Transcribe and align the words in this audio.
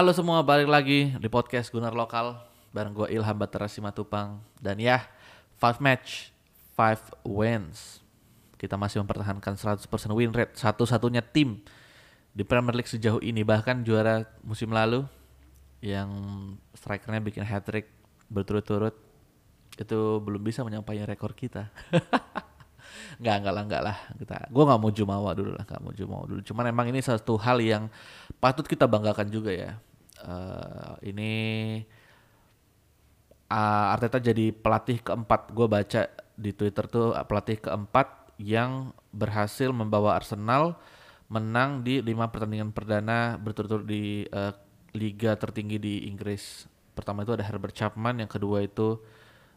Halo 0.00 0.16
semua, 0.16 0.40
balik 0.40 0.64
lagi 0.64 1.12
di 1.12 1.28
podcast 1.28 1.68
Gunar 1.68 1.92
Lokal 1.92 2.32
bareng 2.72 2.96
gue 2.96 3.12
Ilham 3.12 3.36
Batara 3.36 3.68
Simatupang 3.68 4.40
dan 4.56 4.80
ya 4.80 5.04
five 5.60 5.76
match, 5.76 6.32
five 6.72 7.04
wins. 7.20 8.00
Kita 8.56 8.80
masih 8.80 9.04
mempertahankan 9.04 9.60
100% 9.60 9.84
win 10.16 10.32
rate 10.32 10.56
satu-satunya 10.56 11.20
tim 11.20 11.60
di 12.32 12.40
Premier 12.48 12.80
League 12.80 12.88
sejauh 12.88 13.20
ini 13.20 13.44
bahkan 13.44 13.84
juara 13.84 14.24
musim 14.40 14.72
lalu 14.72 15.04
yang 15.84 16.08
strikernya 16.72 17.20
bikin 17.20 17.44
hat 17.44 17.68
trick 17.68 17.92
berturut-turut 18.32 18.96
itu 19.76 20.00
belum 20.16 20.40
bisa 20.40 20.64
menyampaikan 20.64 21.12
rekor 21.12 21.36
kita. 21.36 21.68
Nggak, 23.20 23.36
nggak 23.36 23.52
lah, 23.52 23.64
nggak 23.68 23.82
lah. 23.84 23.96
Kita, 24.16 24.36
gue 24.48 24.64
nggak 24.64 24.80
mau 24.80 24.90
jumawa 24.90 25.30
dulu 25.36 25.52
lah, 25.52 25.64
nggak 25.68 25.80
mau 25.84 25.92
jumawa 25.92 26.24
dulu. 26.24 26.40
Cuman 26.40 26.72
emang 26.72 26.88
ini 26.88 27.04
satu 27.04 27.36
hal 27.36 27.60
yang 27.60 27.92
patut 28.40 28.64
kita 28.64 28.88
banggakan 28.88 29.28
juga 29.28 29.52
ya. 29.52 29.76
Uh, 30.20 30.94
ini 31.04 31.32
uh, 33.50 33.92
Arteta 33.94 34.22
jadi 34.22 34.54
pelatih 34.54 35.02
keempat. 35.02 35.50
Gue 35.52 35.66
baca 35.66 36.06
di 36.40 36.50
Twitter 36.54 36.84
tuh 36.88 37.12
pelatih 37.26 37.60
keempat 37.60 38.32
yang 38.40 38.96
berhasil 39.12 39.68
membawa 39.74 40.16
Arsenal 40.16 40.80
menang 41.30 41.84
di 41.84 42.00
lima 42.00 42.26
pertandingan 42.32 42.72
perdana 42.72 43.36
berturut-turut 43.36 43.86
di 43.86 44.24
uh, 44.32 44.50
liga 44.96 45.36
tertinggi 45.36 45.76
di 45.78 45.94
Inggris. 46.08 46.66
Pertama 46.96 47.22
itu 47.22 47.36
ada 47.36 47.46
Herbert 47.46 47.76
Chapman, 47.76 48.18
yang 48.18 48.30
kedua 48.30 48.64
itu 48.64 48.98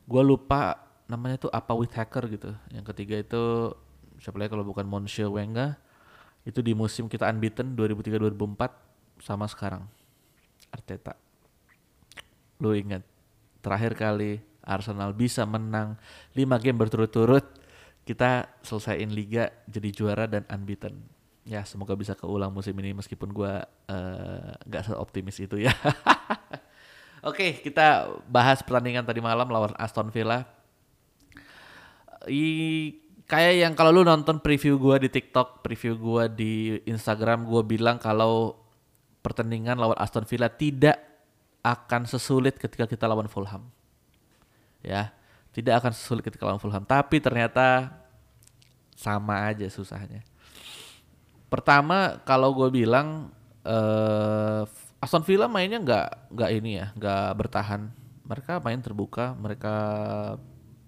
gue 0.05 0.23
lupa 0.23 0.77
namanya 1.09 1.47
tuh 1.47 1.51
apa 1.51 1.73
with 1.73 1.95
hacker 1.95 2.29
gitu. 2.29 2.51
Yang 2.69 2.93
ketiga 2.93 3.15
itu 3.17 3.73
siapa 4.21 4.37
lagi 4.37 4.53
kalau 4.53 4.67
bukan 4.67 4.85
Monsieur 4.85 5.33
Wenger 5.33 5.79
itu 6.43 6.59
di 6.59 6.75
musim 6.75 7.07
kita 7.07 7.31
unbeaten 7.31 7.73
2003-2004 7.73 9.23
sama 9.23 9.47
sekarang 9.47 9.87
Arteta. 10.73 11.13
Lu 12.57 12.73
ingat 12.73 13.05
terakhir 13.61 13.93
kali 13.93 14.41
Arsenal 14.65 15.13
bisa 15.13 15.45
menang 15.45 15.95
5 16.33 16.63
game 16.63 16.79
berturut-turut 16.79 17.45
kita 18.03 18.51
selesaiin 18.65 19.15
liga 19.15 19.47
jadi 19.69 19.89
juara 19.95 20.25
dan 20.27 20.43
unbeaten 20.51 21.13
ya 21.43 21.67
semoga 21.67 21.95
bisa 21.95 22.15
keulang 22.15 22.51
musim 22.51 22.75
ini 22.79 22.95
meskipun 22.95 23.29
gue 23.35 23.53
uh, 23.91 24.51
gak 24.67 24.83
seoptimis 24.87 25.43
itu 25.43 25.59
ya. 25.59 25.75
Oke, 27.23 27.39
okay, 27.39 27.51
kita 27.63 28.11
bahas 28.27 28.59
pertandingan 28.63 29.07
tadi 29.07 29.23
malam 29.23 29.47
lawan 29.47 29.71
Aston 29.79 30.11
Villa. 30.11 30.43
I, 32.27 32.43
kayak 33.27 33.53
yang 33.63 33.73
kalau 33.79 33.95
lu 33.95 34.03
nonton 34.03 34.43
preview 34.43 34.75
gue 34.75 35.07
di 35.07 35.09
TikTok, 35.11 35.63
preview 35.63 35.95
gue 35.95 36.23
di 36.35 36.53
Instagram, 36.83 37.47
gue 37.47 37.63
bilang 37.63 37.95
kalau 37.95 38.62
pertandingan 39.23 39.79
lawan 39.79 39.97
Aston 39.97 40.27
Villa 40.27 40.51
tidak 40.51 40.99
akan 41.63 42.05
sesulit 42.05 42.59
ketika 42.59 42.85
kita 42.85 43.07
lawan 43.07 43.31
Fulham. 43.31 43.71
Ya, 44.83 45.15
tidak 45.55 45.79
akan 45.79 45.95
sesulit 45.95 46.27
ketika 46.27 46.43
lawan 46.43 46.59
Fulham. 46.59 46.83
Tapi 46.83 47.23
ternyata 47.23 47.95
sama 48.93 49.49
aja 49.49 49.65
susahnya 49.73 50.21
Pertama 51.53 52.17
kalau 52.25 52.49
gue 52.57 52.81
bilang 52.81 53.29
uh, 53.61 54.65
Aston 54.97 55.21
Villa 55.21 55.45
mainnya 55.45 55.77
nggak 55.77 56.33
nggak 56.33 56.49
ini 56.49 56.81
ya 56.81 56.89
nggak 56.97 57.29
bertahan. 57.37 57.93
Mereka 58.25 58.57
main 58.65 58.81
terbuka, 58.81 59.37
mereka 59.37 59.75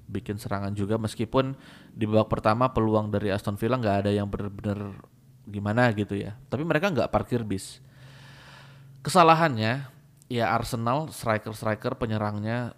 bikin 0.10 0.42
serangan 0.42 0.74
juga 0.74 0.98
meskipun 0.98 1.54
di 1.94 2.10
babak 2.10 2.34
pertama 2.34 2.74
peluang 2.74 3.14
dari 3.14 3.30
Aston 3.30 3.62
Villa 3.62 3.78
nggak 3.78 4.10
ada 4.10 4.10
yang 4.10 4.26
benar-benar 4.26 5.06
gimana 5.46 5.94
gitu 5.94 6.18
ya. 6.18 6.34
Tapi 6.50 6.66
mereka 6.66 6.90
nggak 6.90 7.14
parkir 7.14 7.46
bis. 7.46 7.78
Kesalahannya 9.06 9.86
ya 10.26 10.46
Arsenal 10.50 11.14
striker-striker 11.14 11.94
penyerangnya 11.94 12.74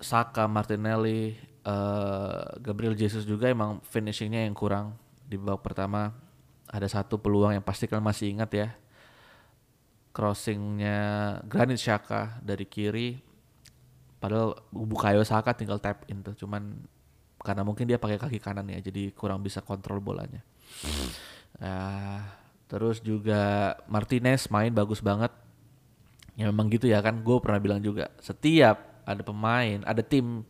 Saka, 0.00 0.48
Martinelli, 0.48 1.36
uh, 1.68 2.56
Gabriel 2.64 2.96
Jesus 2.96 3.28
juga 3.28 3.52
emang 3.52 3.84
finishingnya 3.84 4.48
yang 4.48 4.56
kurang. 4.56 4.96
Di 5.28 5.36
babak 5.36 5.60
pertama 5.60 6.16
ada 6.64 6.88
satu 6.88 7.20
peluang 7.20 7.60
yang 7.60 7.60
pasti 7.60 7.84
kalian 7.84 8.08
masih 8.08 8.32
ingat 8.32 8.50
ya. 8.56 8.68
Crossingnya 10.16 10.98
Granit 11.44 11.76
Xhaka 11.76 12.40
dari 12.40 12.64
kiri. 12.64 13.20
Padahal 14.16 14.56
Bukayo 14.72 15.20
Saka 15.28 15.52
tinggal 15.52 15.76
tap 15.76 16.08
in 16.08 16.24
tuh 16.24 16.32
cuman 16.32 16.88
karena 17.40 17.64
mungkin 17.64 17.84
dia 17.84 18.00
pakai 18.00 18.16
kaki 18.16 18.40
kanan 18.40 18.68
ya 18.68 18.80
jadi 18.80 19.12
kurang 19.12 19.44
bisa 19.44 19.60
kontrol 19.60 20.00
bolanya. 20.00 20.40
Uh, 21.60 22.24
terus 22.64 23.04
juga 23.04 23.76
Martinez 23.84 24.48
main 24.48 24.72
bagus 24.72 25.04
banget 25.04 25.32
ya 26.38 26.48
memang 26.50 26.70
gitu 26.70 26.86
ya 26.86 27.02
kan 27.02 27.20
gue 27.20 27.36
pernah 27.42 27.58
bilang 27.58 27.80
juga 27.82 28.10
setiap 28.22 29.02
ada 29.06 29.22
pemain 29.22 29.82
ada 29.86 30.02
tim 30.04 30.46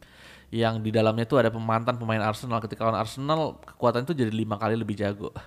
yang 0.50 0.82
di 0.82 0.90
dalamnya 0.90 1.24
tuh 1.24 1.38
ada 1.38 1.50
pemantan 1.50 1.94
pemain 1.94 2.20
Arsenal 2.20 2.58
ketika 2.58 2.82
lawan 2.82 2.98
Arsenal 2.98 3.62
kekuatan 3.62 4.02
itu 4.02 4.12
jadi 4.12 4.32
lima 4.34 4.58
kali 4.58 4.74
lebih 4.74 4.98
jago 4.98 5.30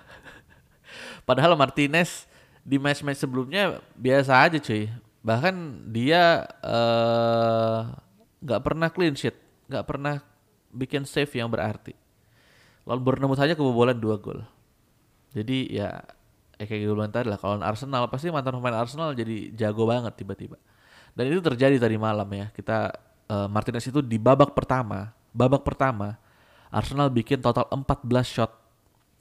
Padahal 1.28 1.56
Martinez 1.56 2.28
di 2.64 2.76
match-match 2.80 3.20
sebelumnya 3.20 3.80
biasa 3.96 4.44
aja 4.44 4.58
cuy. 4.60 4.88
Bahkan 5.24 5.54
dia 5.92 6.44
eh, 6.60 7.80
nggak 8.44 8.60
uh, 8.60 8.64
pernah 8.64 8.88
clean 8.92 9.16
sheet, 9.16 9.36
nggak 9.72 9.84
pernah 9.88 10.20
bikin 10.68 11.08
save 11.08 11.32
yang 11.32 11.48
berarti. 11.48 11.96
Lalu 12.84 13.00
bertemu 13.00 13.34
saja 13.36 13.56
kebobolan 13.56 13.96
dua 13.96 14.20
gol. 14.20 14.44
Jadi 15.32 15.72
ya 15.72 16.04
eh, 16.60 16.66
kayak 16.66 16.80
gue 16.86 16.94
bilang 16.94 17.12
tadi 17.12 17.26
lah 17.30 17.38
kalau 17.38 17.58
Arsenal 17.60 18.06
pasti 18.06 18.30
mantan 18.30 18.58
pemain 18.58 18.78
Arsenal 18.78 19.14
jadi 19.16 19.50
jago 19.54 19.88
banget 19.88 20.14
tiba-tiba. 20.14 20.58
Dan 21.14 21.30
itu 21.30 21.38
terjadi 21.38 21.78
tadi 21.78 21.94
malam 21.94 22.26
ya. 22.34 22.50
Kita 22.50 22.90
uh, 23.30 23.46
Martinez 23.46 23.86
itu 23.86 24.02
di 24.02 24.18
babak 24.18 24.50
pertama, 24.54 25.14
babak 25.30 25.62
pertama 25.62 26.18
Arsenal 26.74 27.06
bikin 27.06 27.38
total 27.38 27.70
14 27.70 28.02
shot 28.26 28.50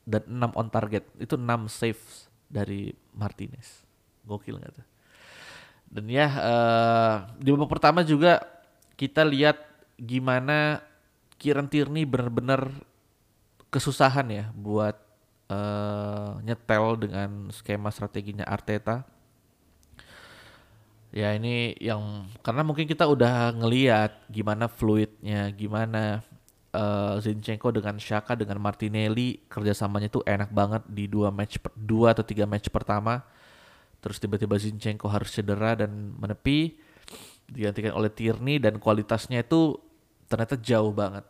dan 0.10 0.26
6 0.26 0.58
on 0.58 0.68
target 0.74 1.06
itu 1.22 1.38
6 1.38 1.70
saves 1.70 2.28
dari 2.50 2.92
Martinez 3.14 3.86
gokil 4.26 4.58
nggak 4.58 4.74
tuh 4.74 4.88
dan 5.94 6.06
ya 6.10 6.28
uh, 6.28 7.16
di 7.38 7.54
babak 7.54 7.78
pertama 7.78 8.02
juga 8.02 8.42
kita 8.98 9.22
lihat 9.22 9.62
gimana 9.96 10.82
Kieran 11.38 11.70
Tierney 11.70 12.04
benar-benar 12.04 12.72
kesusahan 13.70 14.28
ya 14.34 14.46
buat 14.58 14.98
uh, 15.53 16.41
nyetel 16.41 16.97
dengan 16.97 17.53
skema 17.53 17.94
strateginya 17.94 18.46
Arteta. 18.50 19.06
Ya 21.14 21.30
ini 21.38 21.78
yang 21.78 22.25
karena 22.41 22.66
mungkin 22.66 22.90
kita 22.90 23.06
udah 23.06 23.53
ngeliat 23.53 24.25
gimana 24.34 24.66
fluidnya 24.66 25.53
gimana 25.53 26.25
uh, 26.74 27.22
Zinchenko 27.22 27.69
dengan 27.69 28.01
Shaka 28.01 28.33
dengan 28.33 28.57
Martinelli 28.57 29.45
kerjasamanya 29.45 30.10
tuh 30.10 30.25
enak 30.25 30.50
banget 30.50 30.81
di 30.89 31.06
dua 31.06 31.30
match 31.30 31.62
dua 31.78 32.18
atau 32.18 32.25
tiga 32.25 32.50
match 32.50 32.74
pertama. 32.74 33.22
Terus 34.01 34.18
tiba-tiba 34.18 34.57
Zinchenko 34.57 35.06
harus 35.06 35.30
cedera 35.30 35.78
dan 35.78 36.18
menepi 36.18 36.81
digantikan 37.45 37.94
oleh 37.94 38.10
Tierney 38.10 38.57
dan 38.57 38.81
kualitasnya 38.81 39.45
itu 39.45 39.78
ternyata 40.25 40.57
jauh 40.57 40.89
banget 40.89 41.24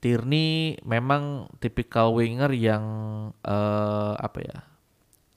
Tierney 0.00 0.80
memang 0.82 1.52
tipikal 1.60 2.16
winger 2.16 2.50
yang 2.56 2.84
uh, 3.44 4.16
apa 4.16 4.38
ya 4.40 4.58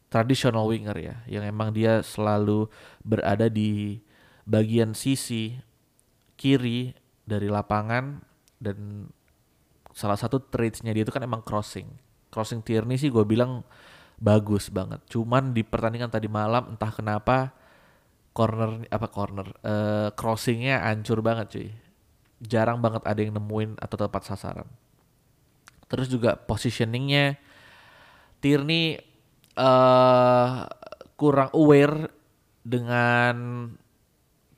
tradisional 0.07 0.71
winger 0.71 0.95
ya 0.95 1.15
yang 1.27 1.44
emang 1.44 1.75
dia 1.75 2.00
selalu 2.00 2.71
berada 3.04 3.51
di 3.51 4.00
bagian 4.48 4.95
sisi 4.95 5.60
kiri 6.39 6.95
dari 7.24 7.48
lapangan 7.51 8.24
dan 8.60 9.07
salah 9.92 10.15
satu 10.15 10.39
traitsnya 10.39 10.92
dia 10.92 11.04
itu 11.04 11.13
kan 11.13 11.24
emang 11.24 11.44
crossing. 11.44 11.88
Crossing 12.33 12.63
Tierney 12.65 12.95
sih 12.98 13.13
gue 13.13 13.24
bilang 13.24 13.63
bagus 14.18 14.71
banget. 14.71 15.04
Cuman 15.12 15.51
di 15.51 15.62
pertandingan 15.62 16.10
tadi 16.10 16.31
malam 16.31 16.75
entah 16.75 16.92
kenapa 16.92 17.51
corner 18.33 18.83
apa 18.89 19.07
corner 19.12 19.48
uh, 19.62 20.10
crossingnya 20.18 20.81
hancur 20.81 21.21
banget 21.21 21.48
cuy. 21.54 21.69
Jarang 22.43 22.83
banget 22.83 23.03
ada 23.07 23.19
yang 23.23 23.39
nemuin 23.39 23.79
atau 23.79 23.95
tepat 23.95 24.27
sasaran. 24.27 24.67
Terus 25.87 26.11
juga 26.11 26.35
positioningnya 26.35 27.39
Tierney 28.43 28.99
uh, 29.55 30.67
kurang 31.15 31.49
aware 31.55 32.11
dengan 32.63 33.67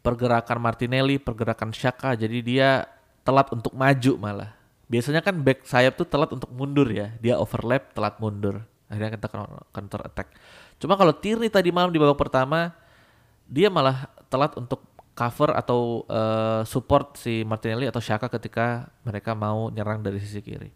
pergerakan 0.01 0.57
Martinelli, 0.61 1.21
pergerakan 1.21 1.69
Shaka. 1.69 2.17
Jadi 2.17 2.41
dia 2.41 2.89
telat 3.25 3.49
untuk 3.53 3.73
maju 3.73 4.13
malah 4.21 4.53
biasanya 4.85 5.25
kan 5.25 5.41
back 5.41 5.65
sayap 5.65 5.97
tuh 5.97 6.05
telat 6.05 6.29
untuk 6.29 6.49
mundur 6.53 6.85
ya 6.93 7.09
dia 7.17 7.41
overlap 7.41 7.89
telat 7.97 8.21
mundur 8.21 8.61
akhirnya 8.85 9.17
kita 9.17 9.27
counter 9.73 10.01
attack 10.05 10.29
cuma 10.77 10.93
kalau 10.93 11.09
Tierney 11.09 11.49
tadi 11.49 11.73
malam 11.73 11.89
di 11.89 11.97
babak 11.97 12.21
pertama 12.21 12.69
dia 13.49 13.73
malah 13.73 14.05
telat 14.29 14.53
untuk 14.53 14.85
cover 15.15 15.55
atau 15.55 16.03
uh, 16.11 16.61
support 16.67 17.15
si 17.15 17.47
Martinelli 17.47 17.87
atau 17.87 18.03
Shaka 18.03 18.27
ketika 18.27 18.91
mereka 19.07 19.31
mau 19.33 19.71
nyerang 19.71 20.03
dari 20.03 20.19
sisi 20.19 20.43
kiri 20.43 20.69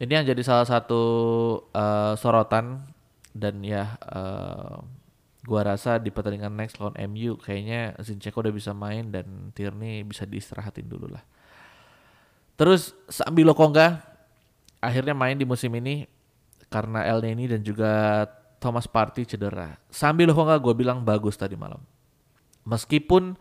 ini 0.00 0.12
yang 0.12 0.24
jadi 0.24 0.40
salah 0.40 0.64
satu 0.64 1.02
uh, 1.76 2.16
sorotan 2.16 2.80
dan 3.36 3.60
ya 3.60 4.00
uh, 4.08 4.80
Gua 5.42 5.66
rasa 5.66 5.98
di 5.98 6.14
pertandingan 6.14 6.54
next 6.54 6.78
lawan 6.78 6.94
MU 7.10 7.34
kayaknya 7.34 7.98
Zinchenko 7.98 8.46
udah 8.46 8.54
bisa 8.54 8.70
main 8.70 9.10
dan 9.10 9.50
Tierney 9.50 10.06
bisa 10.06 10.22
diistirahatin 10.22 10.86
dulu 10.86 11.10
lah. 11.10 11.22
Terus 12.54 12.94
Sambi 13.10 13.42
Lokonga 13.42 14.06
akhirnya 14.78 15.18
main 15.18 15.34
di 15.34 15.42
musim 15.42 15.74
ini 15.74 16.06
karena 16.70 17.02
El 17.10 17.26
Neni 17.26 17.50
dan 17.50 17.60
juga 17.66 18.22
Thomas 18.62 18.86
Partey 18.86 19.26
cedera. 19.26 19.74
Sambil 19.90 20.30
Lokonga 20.30 20.54
gue 20.62 20.74
bilang 20.78 21.02
bagus 21.02 21.34
tadi 21.34 21.58
malam. 21.58 21.82
Meskipun 22.62 23.34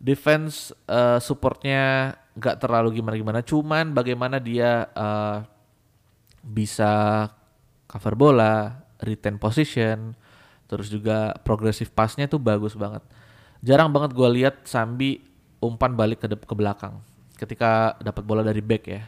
defense 0.00 0.72
uh, 0.86 1.20
supportnya 1.20 2.14
nggak 2.38 2.62
terlalu 2.62 3.02
gimana-gimana, 3.02 3.42
cuman 3.42 3.92
bagaimana 3.92 4.38
dia 4.40 4.88
uh, 4.94 5.44
bisa 6.40 7.26
cover 7.90 8.14
bola, 8.14 8.86
retain 9.02 9.36
position, 9.36 10.14
terus 10.70 10.86
juga 10.88 11.34
progressive 11.42 11.90
passnya 11.90 12.30
tuh 12.30 12.38
bagus 12.38 12.78
banget. 12.78 13.02
Jarang 13.60 13.92
banget 13.92 14.14
gue 14.16 14.28
lihat 14.40 14.64
Sambi 14.64 15.20
umpan 15.60 15.92
balik 15.92 16.24
ke 16.24 16.28
ke 16.30 16.54
belakang 16.56 17.02
ketika 17.36 17.96
dapat 18.00 18.24
bola 18.24 18.40
dari 18.40 18.64
back 18.64 18.84
ya 18.88 19.04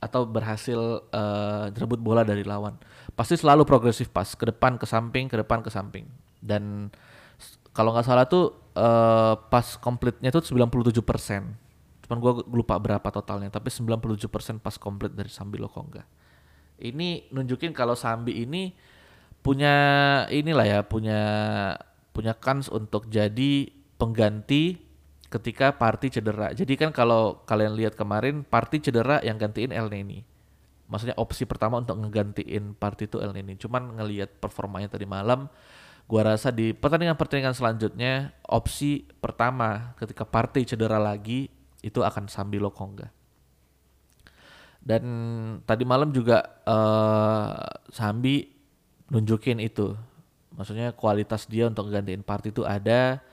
atau 0.00 0.24
berhasil 0.24 1.04
uh, 1.12 1.68
rebut 1.72 2.00
bola 2.00 2.24
dari 2.24 2.44
lawan. 2.44 2.76
Pasti 3.12 3.36
selalu 3.36 3.68
progresif 3.68 4.08
pas 4.08 4.32
ke 4.32 4.48
depan 4.48 4.80
ke 4.80 4.88
samping 4.88 5.28
ke 5.28 5.36
depan 5.36 5.60
ke 5.60 5.68
samping. 5.68 6.08
Dan 6.40 6.88
kalau 7.74 7.90
nggak 7.90 8.06
salah 8.06 8.24
tuh 8.30 8.54
uh, 8.78 9.34
pas 9.50 9.66
komplitnya 9.82 10.30
tuh 10.30 10.46
97%. 10.46 10.94
Cuman 12.06 12.18
gue 12.22 12.32
lupa 12.54 12.78
berapa 12.78 13.08
totalnya, 13.10 13.50
tapi 13.50 13.74
97% 13.74 14.62
pas 14.62 14.78
komplit 14.78 15.10
dari 15.10 15.26
Sambi 15.26 15.58
Lokonga. 15.58 16.06
Ini 16.78 17.34
nunjukin 17.34 17.74
kalau 17.74 17.98
Sambi 17.98 18.46
ini 18.46 18.70
punya 19.42 19.74
inilah 20.30 20.66
ya, 20.68 20.80
punya 20.86 21.20
punya 22.14 22.30
kans 22.38 22.70
untuk 22.70 23.10
jadi 23.10 23.68
pengganti 23.98 24.78
ketika 25.26 25.74
Party 25.74 26.14
cedera. 26.14 26.54
Jadi 26.54 26.78
kan 26.78 26.94
kalau 26.94 27.42
kalian 27.42 27.74
lihat 27.74 27.98
kemarin 27.98 28.46
Party 28.46 28.78
cedera 28.78 29.18
yang 29.26 29.34
gantiin 29.34 29.74
El 29.74 29.90
Neni. 29.90 30.22
Maksudnya 30.86 31.18
opsi 31.18 31.42
pertama 31.42 31.82
untuk 31.82 31.98
ngegantiin 31.98 32.78
Party 32.78 33.10
itu 33.10 33.18
El 33.18 33.34
Neni. 33.34 33.58
Cuman 33.58 33.98
ngelihat 33.98 34.38
performanya 34.38 34.94
tadi 34.94 35.08
malam, 35.08 35.50
gua 36.04 36.34
rasa 36.34 36.52
di 36.52 36.76
pertandingan-pertandingan 36.76 37.56
selanjutnya 37.56 38.36
opsi 38.44 39.08
pertama 39.18 39.96
ketika 39.96 40.28
Party 40.28 40.68
cedera 40.68 41.00
lagi 41.00 41.48
itu 41.84 42.00
akan 42.00 42.28
Sambi 42.28 42.60
Lokonga. 42.60 43.08
Dan 44.84 45.04
tadi 45.64 45.84
malam 45.88 46.12
juga 46.12 46.44
uh, 46.68 47.56
Sambi 47.88 48.44
nunjukin 49.08 49.60
itu. 49.60 49.96
Maksudnya 50.54 50.92
kualitas 50.92 51.48
dia 51.48 51.66
untuk 51.66 51.88
gantiin 51.88 52.20
Party 52.20 52.52
itu 52.52 52.62
ada 52.68 53.24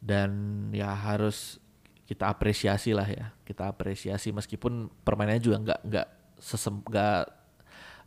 dan 0.00 0.30
ya 0.72 0.92
harus 0.92 1.60
kita 2.06 2.30
apresiasi 2.30 2.94
lah 2.94 3.06
ya 3.06 3.34
kita 3.42 3.66
apresiasi 3.66 4.30
meskipun 4.30 4.86
permainannya 5.02 5.42
juga 5.42 5.58
nggak 5.58 5.80
nggak 5.90 6.08
sesem 6.38 6.78
nggak 6.86 7.26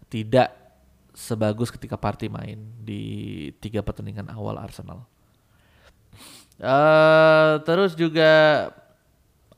tidak 0.08 0.50
sebagus 1.20 1.68
ketika 1.68 2.00
Party 2.00 2.32
main 2.32 2.64
di 2.80 3.04
tiga 3.60 3.84
pertandingan 3.84 4.32
awal 4.32 4.56
Arsenal. 4.56 5.04
Uh, 6.60 7.60
terus 7.68 7.92
juga 7.96 8.32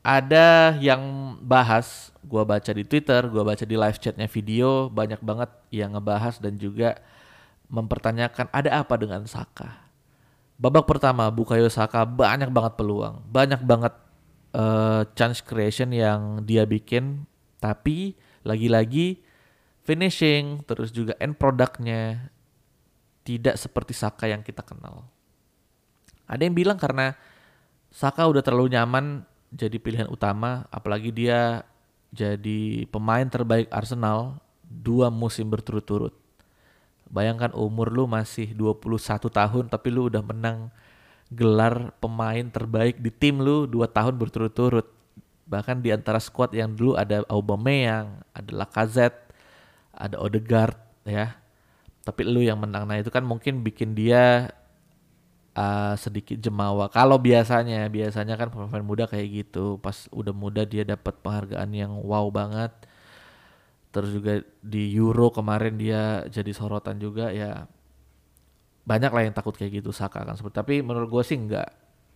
ada 0.02 0.74
yang 0.82 1.34
bahas, 1.38 2.10
gua 2.26 2.42
baca 2.42 2.70
di 2.74 2.82
Twitter, 2.82 3.22
gua 3.30 3.46
baca 3.46 3.62
di 3.62 3.78
live 3.78 3.98
chatnya 4.02 4.26
video, 4.26 4.90
banyak 4.90 5.22
banget 5.22 5.50
yang 5.70 5.94
ngebahas 5.94 6.42
dan 6.42 6.58
juga 6.58 6.98
mempertanyakan 7.70 8.50
ada 8.50 8.82
apa 8.82 8.94
dengan 8.98 9.22
Saka. 9.30 9.86
Babak 10.58 10.86
pertama 10.86 11.30
Bukayo 11.30 11.70
Saka 11.70 12.02
banyak 12.02 12.50
banget 12.50 12.74
peluang, 12.74 13.22
banyak 13.30 13.62
banget 13.62 13.94
uh, 14.54 15.06
chance 15.14 15.42
creation 15.42 15.94
yang 15.94 16.42
dia 16.42 16.66
bikin, 16.66 17.26
tapi 17.62 18.18
lagi-lagi 18.42 19.22
finishing 19.82 20.62
terus 20.66 20.94
juga 20.94 21.18
end 21.18 21.34
produknya 21.38 22.30
tidak 23.22 23.58
seperti 23.58 23.94
Saka 23.94 24.30
yang 24.30 24.42
kita 24.42 24.62
kenal. 24.62 25.06
Ada 26.26 26.42
yang 26.46 26.54
bilang 26.54 26.78
karena 26.78 27.14
Saka 27.92 28.24
udah 28.24 28.40
terlalu 28.40 28.72
nyaman 28.72 29.20
jadi 29.52 29.76
pilihan 29.76 30.08
utama, 30.08 30.64
apalagi 30.72 31.12
dia 31.12 31.60
jadi 32.08 32.88
pemain 32.88 33.28
terbaik 33.28 33.68
Arsenal 33.68 34.40
dua 34.64 35.12
musim 35.12 35.52
berturut-turut. 35.52 36.16
Bayangkan 37.12 37.52
umur 37.52 37.92
lu 37.92 38.08
masih 38.08 38.56
21 38.56 39.28
tahun 39.28 39.64
tapi 39.68 39.92
lu 39.92 40.08
udah 40.08 40.24
menang 40.24 40.72
gelar 41.28 41.92
pemain 42.00 42.44
terbaik 42.48 42.96
di 42.96 43.12
tim 43.12 43.36
lu 43.36 43.68
2 43.68 43.84
tahun 43.92 44.16
berturut-turut. 44.16 44.88
Bahkan 45.44 45.84
di 45.84 45.92
antara 45.92 46.16
squad 46.16 46.56
yang 46.56 46.72
dulu 46.72 46.96
ada 46.96 47.20
Aubameyang, 47.28 48.24
ada 48.32 48.50
Lacazette, 48.56 49.31
ada 49.92 50.16
Odegaard 50.18 50.76
ya. 51.06 51.36
Tapi 52.02 52.26
lu 52.26 52.42
yang 52.42 52.58
menang. 52.58 52.88
Nah, 52.88 52.98
itu 52.98 53.14
kan 53.14 53.22
mungkin 53.22 53.62
bikin 53.62 53.94
dia 53.94 54.50
uh, 55.54 55.94
sedikit 55.94 56.34
jemawa. 56.42 56.90
Kalau 56.90 57.14
biasanya, 57.20 57.86
biasanya 57.86 58.34
kan 58.34 58.50
pemain 58.50 58.82
muda 58.82 59.06
kayak 59.06 59.46
gitu. 59.46 59.78
Pas 59.78 60.10
udah 60.10 60.34
muda 60.34 60.66
dia 60.66 60.82
dapat 60.82 61.14
penghargaan 61.22 61.70
yang 61.70 61.92
wow 62.02 62.26
banget 62.32 62.74
terus 63.92 64.10
juga 64.10 64.40
di 64.64 64.88
Euro 64.96 65.28
kemarin 65.28 65.76
dia 65.76 66.24
jadi 66.32 66.48
sorotan 66.56 66.96
juga 66.96 67.28
ya 67.28 67.68
banyak 68.82 69.12
lah 69.12 69.22
yang 69.28 69.36
takut 69.36 69.54
kayak 69.54 69.84
gitu 69.84 69.92
Saka 69.92 70.24
kan 70.24 70.34
seperti 70.34 70.56
tapi 70.56 70.74
menurut 70.80 71.12
gue 71.12 71.22
sih 71.22 71.36
enggak 71.38 71.68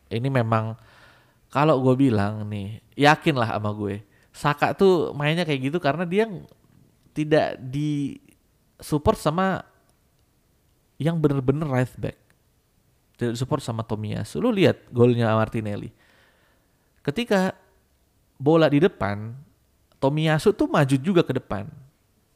ini 0.09 0.33
memang 0.33 0.75
kalau 1.53 1.79
gue 1.85 2.09
bilang 2.09 2.49
nih 2.49 2.81
yakin 2.97 3.37
lah 3.37 3.55
sama 3.55 3.71
gue 3.77 4.03
Saka 4.33 4.73
tuh 4.73 5.13
mainnya 5.13 5.45
kayak 5.45 5.69
gitu 5.71 5.79
karena 5.79 6.09
dia 6.09 6.25
tidak 7.17 7.57
di 7.57 8.21
support 8.77 9.17
sama 9.17 9.65
yang 11.01 11.17
bener-bener 11.17 11.65
right 11.65 11.97
back 11.97 12.21
tidak 13.17 13.41
support 13.41 13.65
sama 13.65 13.81
Tomiyasu 13.81 14.37
lu 14.45 14.53
lihat 14.53 14.85
golnya 14.93 15.33
Martinelli 15.33 15.89
ketika 17.01 17.57
bola 18.37 18.69
di 18.69 18.85
depan 18.85 19.33
Tomiyasu 19.97 20.53
tuh 20.53 20.69
maju 20.69 20.97
juga 21.01 21.25
ke 21.25 21.33
depan. 21.33 21.69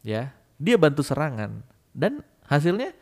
Ya, 0.00 0.32
dia 0.56 0.80
bantu 0.80 1.04
serangan 1.04 1.60
dan 1.92 2.24
hasilnya 2.48 2.96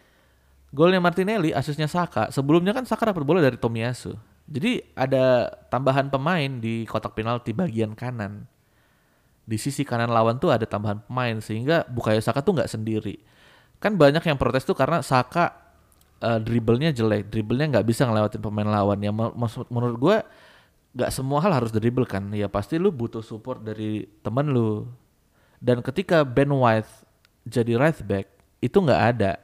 golnya 0.74 0.98
Martinelli, 0.98 1.54
asisnya 1.54 1.86
Saka. 1.86 2.34
Sebelumnya 2.34 2.74
kan 2.74 2.82
Saka 2.82 3.14
dapat 3.14 3.22
bola 3.22 3.38
dari 3.38 3.54
Tomiyasu. 3.54 4.18
Jadi 4.48 4.82
ada 4.98 5.52
tambahan 5.70 6.10
pemain 6.10 6.50
di 6.58 6.82
kotak 6.88 7.14
penalti 7.14 7.54
bagian 7.54 7.94
kanan. 7.94 8.48
Di 9.48 9.56
sisi 9.56 9.80
kanan 9.80 10.12
lawan 10.12 10.36
tuh 10.36 10.52
ada 10.52 10.68
tambahan 10.68 11.00
pemain 11.08 11.40
sehingga 11.40 11.88
Bukayo 11.88 12.20
Saka 12.20 12.44
tuh 12.44 12.60
nggak 12.60 12.68
sendiri. 12.68 13.16
Kan 13.80 13.96
banyak 13.96 14.20
yang 14.20 14.36
protes 14.36 14.68
tuh 14.68 14.76
karena 14.76 15.00
Saka 15.00 15.56
uh, 16.20 16.36
dribblenya 16.36 16.92
jelek, 16.92 17.32
dribblenya 17.32 17.80
nggak 17.80 17.86
bisa 17.88 18.04
ngelewatin 18.04 18.44
pemain 18.44 18.68
lawan. 18.68 19.00
Yang 19.00 19.14
menurut 19.72 19.96
gue 19.96 20.16
gak 20.98 21.12
semua 21.12 21.38
hal 21.44 21.52
harus 21.52 21.70
dribble 21.70 22.08
kan 22.08 22.32
ya 22.32 22.48
pasti 22.48 22.80
lu 22.80 22.88
butuh 22.88 23.20
support 23.20 23.60
dari 23.60 24.08
temen 24.24 24.50
lu 24.50 24.88
dan 25.60 25.84
ketika 25.84 26.24
Ben 26.24 26.48
White 26.48 26.90
jadi 27.44 27.76
right 27.76 28.00
back 28.02 28.26
itu 28.58 28.74
nggak 28.74 29.02
ada 29.14 29.38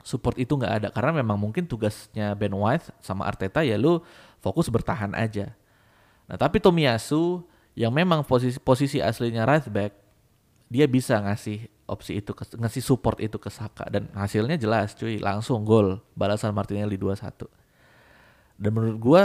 support 0.00 0.34
itu 0.40 0.56
nggak 0.56 0.74
ada 0.80 0.88
karena 0.90 1.20
memang 1.20 1.36
mungkin 1.36 1.68
tugasnya 1.68 2.32
Ben 2.34 2.50
White 2.50 2.88
sama 3.04 3.28
Arteta 3.28 3.60
ya 3.60 3.76
lu 3.76 4.00
fokus 4.40 4.72
bertahan 4.72 5.12
aja 5.12 5.52
nah 6.24 6.40
tapi 6.40 6.56
Tomiyasu 6.58 7.44
yang 7.80 7.96
memang 7.96 8.20
posisi 8.28 8.60
posisi 8.60 9.00
aslinya 9.00 9.48
right 9.48 9.64
back 9.72 9.92
dia 10.68 10.84
bisa 10.84 11.16
ngasih 11.16 11.64
opsi 11.88 12.20
itu 12.20 12.30
ngasih 12.36 12.84
support 12.84 13.18
itu 13.18 13.40
ke 13.40 13.50
Saka. 13.50 13.90
Dan 13.90 14.06
hasilnya 14.14 14.54
jelas 14.54 14.94
cuy. 14.94 15.18
Langsung 15.18 15.66
gol 15.66 15.98
balasan 16.14 16.54
Martinelli 16.54 16.94
2-1 16.94 17.48
dan 18.60 18.70
menurut 18.76 18.98
gua 19.00 19.24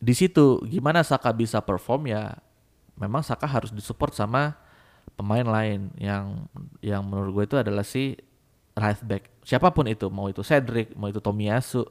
di 0.00 0.16
situ 0.16 0.64
gimana 0.64 1.04
Saka 1.04 1.28
bisa 1.36 1.60
perform 1.60 2.08
ya 2.08 2.40
memang 2.96 3.20
Saka 3.20 3.44
harus 3.44 3.68
disupport 3.68 4.10
sama 4.16 4.56
pemain 5.14 5.44
lain. 5.44 5.92
Yang 6.00 6.48
yang 6.80 7.04
menurut 7.04 7.30
gue 7.36 7.44
itu 7.44 7.56
adalah 7.60 7.84
si 7.84 8.16
right 8.72 9.02
back. 9.04 9.28
Siapa 9.44 9.68
pun 9.76 9.84
itu 9.86 10.08
mau 10.08 10.32
itu 10.32 10.40
Cedric 10.40 10.96
mau 10.96 11.12
itu 11.12 11.20
Tomiyasu 11.20 11.84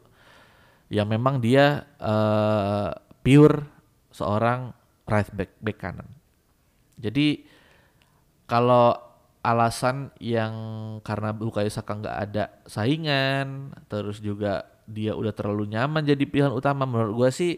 yang 0.89 1.05
memang 1.05 1.37
dia 1.37 1.83
uh, 2.01 2.95
pure 3.21 3.67
seorang 4.09 4.73
right 5.07 5.31
back 5.33 5.51
back 5.63 5.77
kanan 5.79 6.07
jadi 6.99 7.43
kalau 8.47 8.95
alasan 9.41 10.11
yang 10.19 10.53
karena 11.01 11.31
Bukayo 11.31 11.71
Saka 11.71 11.95
nggak 11.95 12.17
ada 12.29 12.43
saingan 12.67 13.71
terus 13.87 14.19
juga 14.19 14.67
dia 14.87 15.15
udah 15.15 15.31
terlalu 15.31 15.71
nyaman 15.71 16.03
jadi 16.03 16.23
pilihan 16.27 16.51
utama 16.51 16.83
menurut 16.83 17.25
gue 17.25 17.29
sih 17.31 17.53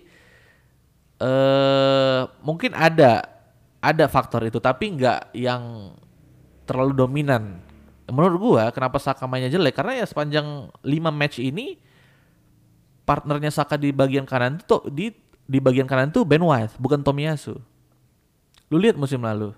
eh 1.20 2.22
mungkin 2.46 2.72
ada 2.78 3.26
ada 3.80 4.06
faktor 4.12 4.48
itu 4.48 4.60
tapi 4.60 4.92
nggak 4.96 5.36
yang 5.36 5.94
terlalu 6.68 6.94
dominan. 6.94 7.66
Menurut 8.10 8.38
gua 8.38 8.64
kenapa 8.70 9.02
Saka 9.02 9.26
mainnya 9.26 9.50
jelek 9.50 9.74
karena 9.74 10.02
ya 10.02 10.06
sepanjang 10.06 10.70
5 10.82 10.86
match 11.10 11.42
ini 11.42 11.82
partnernya 13.06 13.50
Saka 13.50 13.78
di 13.78 13.90
bagian 13.90 14.30
kanan 14.30 14.62
tuh 14.62 14.86
di 14.90 15.10
di 15.50 15.58
bagian 15.58 15.90
kanan 15.90 16.14
tuh 16.14 16.22
Ben 16.22 16.46
White 16.46 16.78
bukan 16.78 17.02
Tomiyasu. 17.02 17.58
Lu 18.70 18.78
lihat 18.78 18.94
musim 18.94 19.18
lalu. 19.26 19.58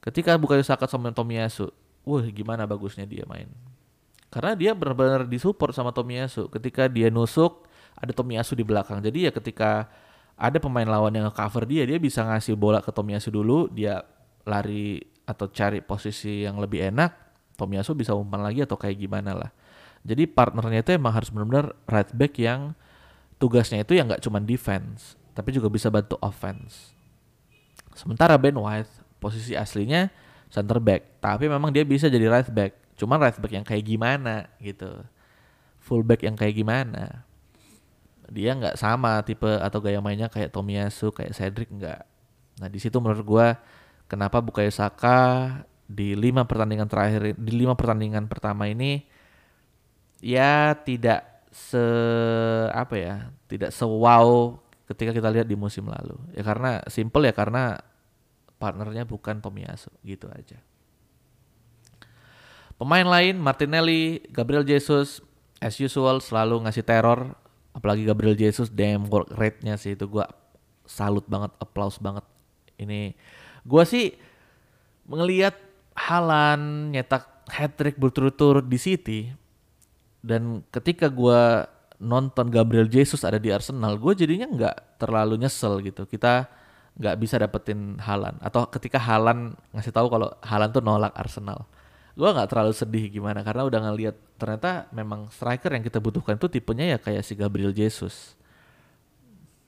Ketika 0.00 0.32
Bukayo 0.40 0.64
Saka 0.64 0.88
sama 0.88 1.12
Tomiyasu, 1.12 1.68
wah 2.08 2.24
gimana 2.32 2.64
bagusnya 2.64 3.04
dia 3.04 3.28
main. 3.28 3.52
Karena 4.32 4.56
dia 4.56 4.72
benar-benar 4.72 5.28
disupport 5.28 5.76
sama 5.76 5.92
Tomiyasu. 5.92 6.48
Ketika 6.48 6.88
dia 6.88 7.12
nusuk, 7.12 7.68
ada 8.00 8.16
Tomiyasu 8.16 8.56
di 8.56 8.64
belakang. 8.64 9.04
Jadi 9.04 9.28
ya 9.28 9.30
ketika 9.34 9.92
ada 10.40 10.56
pemain 10.56 10.88
lawan 10.88 11.12
yang 11.12 11.28
cover 11.28 11.68
dia, 11.68 11.84
dia 11.84 12.00
bisa 12.00 12.24
ngasih 12.24 12.56
bola 12.56 12.80
ke 12.80 12.88
Tomiyasu 12.88 13.28
dulu, 13.28 13.68
dia 13.68 14.00
lari 14.48 15.04
atau 15.28 15.52
cari 15.52 15.84
posisi 15.84 16.48
yang 16.48 16.56
lebih 16.56 16.88
enak, 16.88 17.12
Tomiyasu 17.60 17.92
bisa 17.92 18.16
umpan 18.16 18.40
lagi 18.40 18.64
atau 18.64 18.80
kayak 18.80 18.96
gimana 18.96 19.36
lah. 19.36 19.50
Jadi 20.00 20.24
partnernya 20.24 20.80
itu 20.80 20.96
emang 20.96 21.12
harus 21.12 21.28
benar-benar 21.28 21.76
right 21.84 22.08
back 22.16 22.40
yang 22.40 22.72
tugasnya 23.40 23.80
itu 23.80 23.96
yang 23.96 24.04
nggak 24.06 24.20
cuma 24.20 24.36
defense, 24.38 25.16
tapi 25.32 25.56
juga 25.56 25.72
bisa 25.72 25.88
bantu 25.88 26.20
offense. 26.20 26.92
Sementara 27.96 28.36
Ben 28.36 28.54
White 28.54 28.92
posisi 29.16 29.56
aslinya 29.56 30.12
center 30.52 30.76
back, 30.76 31.24
tapi 31.24 31.48
memang 31.48 31.72
dia 31.72 31.82
bisa 31.82 32.12
jadi 32.12 32.28
right 32.28 32.52
back. 32.52 32.76
Cuman 33.00 33.16
right 33.16 33.40
back 33.40 33.52
yang 33.56 33.64
kayak 33.64 33.88
gimana 33.88 34.52
gitu. 34.60 35.00
Full 35.80 36.04
back 36.04 36.20
yang 36.20 36.36
kayak 36.36 36.52
gimana. 36.52 37.24
Dia 38.28 38.54
nggak 38.54 38.76
sama 38.76 39.24
tipe 39.24 39.48
atau 39.48 39.80
gaya 39.80 39.98
mainnya 40.04 40.28
kayak 40.28 40.52
Tomiyasu, 40.52 41.10
kayak 41.10 41.32
Cedric 41.32 41.72
nggak. 41.72 42.04
Nah 42.60 42.68
di 42.68 42.76
situ 42.76 43.00
menurut 43.00 43.24
gua 43.24 43.56
kenapa 44.04 44.44
Bukayo 44.44 44.68
Saka 44.68 45.48
di 45.90 46.12
lima 46.14 46.44
pertandingan 46.46 46.86
terakhir 46.86 47.34
di 47.34 47.52
lima 47.56 47.74
pertandingan 47.74 48.30
pertama 48.30 48.70
ini 48.70 49.02
ya 50.22 50.76
tidak 50.78 51.29
se 51.50 51.84
apa 52.70 52.94
ya 52.94 53.16
tidak 53.50 53.74
se 53.74 53.82
wow 53.82 54.54
ketika 54.86 55.14
kita 55.14 55.30
lihat 55.30 55.46
di 55.46 55.54
musim 55.58 55.86
lalu. 55.86 56.18
Ya 56.34 56.42
karena 56.42 56.82
simple 56.90 57.26
ya 57.26 57.34
karena 57.34 57.78
partnernya 58.58 59.06
bukan 59.06 59.38
Tomiyasu 59.38 59.90
gitu 60.02 60.26
aja. 60.30 60.58
Pemain 62.74 63.04
lain 63.04 63.36
Martinelli 63.38 64.24
Gabriel 64.32 64.64
Jesus 64.64 65.22
as 65.62 65.76
usual 65.78 66.18
selalu 66.18 66.66
ngasih 66.66 66.82
teror. 66.82 67.38
Apalagi 67.70 68.02
Gabriel 68.02 68.34
Jesus 68.34 68.66
damn 68.66 69.06
work 69.06 69.30
rate-nya 69.30 69.78
sih 69.78 69.94
itu 69.94 70.10
gua 70.10 70.26
salut 70.82 71.22
banget 71.30 71.54
applause 71.62 72.02
banget. 72.02 72.26
Ini 72.80 73.14
gua 73.62 73.86
sih 73.86 74.14
melihat 75.06 75.54
Halan 76.00 76.90
nyetak 76.96 77.44
hat 77.50 77.76
trick 77.76 78.00
berturut-turut 78.00 78.64
di 78.64 78.78
City 78.80 79.20
dan 80.20 80.60
ketika 80.68 81.08
gue 81.08 81.64
nonton 82.00 82.48
Gabriel 82.48 82.88
Jesus 82.88 83.24
ada 83.24 83.36
di 83.36 83.52
Arsenal, 83.52 84.00
gue 84.00 84.12
jadinya 84.16 84.48
nggak 84.48 84.76
terlalu 85.00 85.36
nyesel 85.40 85.80
gitu. 85.84 86.08
Kita 86.08 86.48
nggak 86.96 87.16
bisa 87.20 87.40
dapetin 87.40 87.96
Halan 88.00 88.36
atau 88.44 88.68
ketika 88.68 89.00
Halan 89.00 89.56
ngasih 89.72 89.92
tahu 89.92 90.08
kalau 90.12 90.28
Halan 90.44 90.68
tuh 90.72 90.84
nolak 90.84 91.12
Arsenal, 91.16 91.64
gue 92.16 92.28
nggak 92.28 92.48
terlalu 92.50 92.72
sedih 92.76 93.04
gimana 93.08 93.40
karena 93.40 93.64
udah 93.64 93.80
ngeliat 93.88 94.16
ternyata 94.36 94.88
memang 94.92 95.32
striker 95.32 95.72
yang 95.72 95.84
kita 95.84 96.00
butuhkan 96.00 96.36
tuh 96.36 96.52
tipenya 96.52 96.96
ya 96.96 96.98
kayak 97.00 97.24
si 97.24 97.32
Gabriel 97.36 97.72
Jesus. 97.72 98.36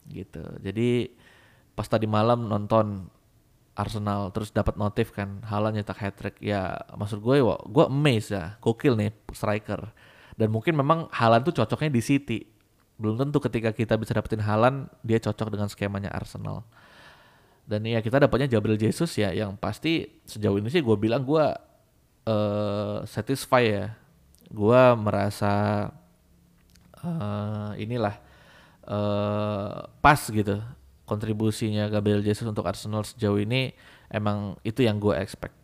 Gitu. 0.09 0.43
Jadi 0.61 1.13
pas 1.73 1.89
tadi 1.89 2.05
malam 2.05 2.49
nonton 2.49 3.09
Arsenal 3.73 4.29
terus 4.37 4.53
dapat 4.53 4.77
notif 4.77 5.17
kan 5.17 5.41
Halan 5.49 5.73
nyetak 5.73 5.97
hat 5.97 6.21
trick 6.21 6.37
ya 6.45 6.77
maksud 6.93 7.25
gue 7.25 7.41
wah 7.41 7.61
gue 7.65 7.85
amazed 7.89 8.37
ya. 8.37 8.61
Gokil 8.61 8.97
nih 9.01 9.13
striker 9.33 9.89
dan 10.37 10.49
mungkin 10.49 10.77
memang 10.77 11.09
Halan 11.13 11.45
tuh 11.45 11.53
cocoknya 11.53 11.91
di 11.93 12.03
City. 12.03 12.39
Belum 12.97 13.19
tentu 13.19 13.41
ketika 13.43 13.75
kita 13.75 13.99
bisa 13.99 14.17
dapetin 14.17 14.41
Halan 14.45 14.89
dia 15.05 15.19
cocok 15.19 15.49
dengan 15.53 15.69
skemanya 15.69 16.13
Arsenal. 16.13 16.65
Dan 17.63 17.87
ya 17.87 18.03
kita 18.03 18.19
dapatnya 18.19 18.51
Gabriel 18.51 18.79
Jesus 18.79 19.15
ya 19.15 19.31
yang 19.31 19.55
pasti 19.55 20.11
sejauh 20.27 20.59
ini 20.59 20.69
sih 20.69 20.83
gue 20.83 20.97
bilang 20.99 21.23
gue 21.23 21.47
uh, 22.27 22.99
satisfy 23.07 23.63
ya. 23.65 23.87
Gue 24.53 24.83
merasa 24.99 25.89
uh, 27.01 27.73
inilah 27.79 28.21
uh, 28.85 29.89
pas 30.05 30.21
gitu 30.29 30.61
kontribusinya 31.09 31.93
Gabriel 31.93 32.25
Jesus 32.25 32.49
untuk 32.49 32.65
Arsenal 32.65 33.05
sejauh 33.05 33.41
ini. 33.41 33.73
Emang 34.13 34.61
itu 34.65 34.85
yang 34.85 35.01
gue 35.01 35.17
expect. 35.17 35.57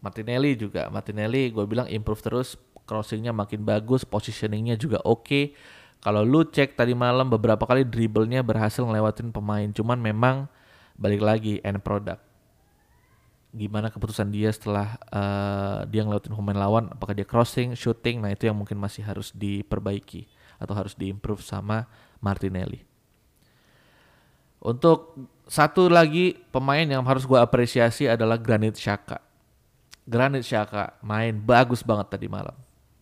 Martinelli 0.00 0.56
juga, 0.56 0.88
Martinelli 0.88 1.52
gue 1.52 1.64
bilang 1.68 1.84
improve 1.84 2.24
terus, 2.24 2.56
crossingnya 2.90 3.30
makin 3.30 3.62
bagus, 3.62 4.02
positioningnya 4.02 4.74
juga 4.74 4.98
oke. 5.06 5.22
Okay. 5.22 5.44
Kalau 6.02 6.26
lu 6.26 6.42
cek 6.42 6.74
tadi 6.74 6.96
malam 6.96 7.30
beberapa 7.30 7.62
kali 7.62 7.86
dribblenya 7.86 8.42
berhasil 8.42 8.82
ngelewatin 8.82 9.30
pemain, 9.30 9.70
cuman 9.70 10.00
memang 10.00 10.50
balik 10.98 11.22
lagi 11.22 11.62
end 11.62 11.78
product. 11.86 12.18
Gimana 13.54 13.92
keputusan 13.92 14.32
dia 14.32 14.50
setelah 14.50 14.98
uh, 15.12 15.84
dia 15.86 16.02
ngelewatin 16.02 16.34
pemain 16.34 16.58
lawan, 16.58 16.90
apakah 16.90 17.14
dia 17.14 17.28
crossing, 17.28 17.78
shooting, 17.78 18.24
nah 18.24 18.32
itu 18.32 18.50
yang 18.50 18.56
mungkin 18.56 18.80
masih 18.80 19.06
harus 19.06 19.30
diperbaiki 19.30 20.26
atau 20.58 20.74
harus 20.74 20.96
diimprove 20.96 21.44
sama 21.44 21.86
Martinelli. 22.18 22.82
Untuk 24.60 25.16
satu 25.48 25.88
lagi 25.88 26.36
pemain 26.48 26.84
yang 26.84 27.04
harus 27.04 27.24
gue 27.24 27.36
apresiasi 27.36 28.08
adalah 28.08 28.40
Granit 28.40 28.76
Xhaka. 28.76 29.20
Granit 30.08 30.48
Xhaka 30.48 30.96
main 31.04 31.36
bagus 31.36 31.84
banget 31.84 32.16
tadi 32.16 32.28
malam. 32.28 32.56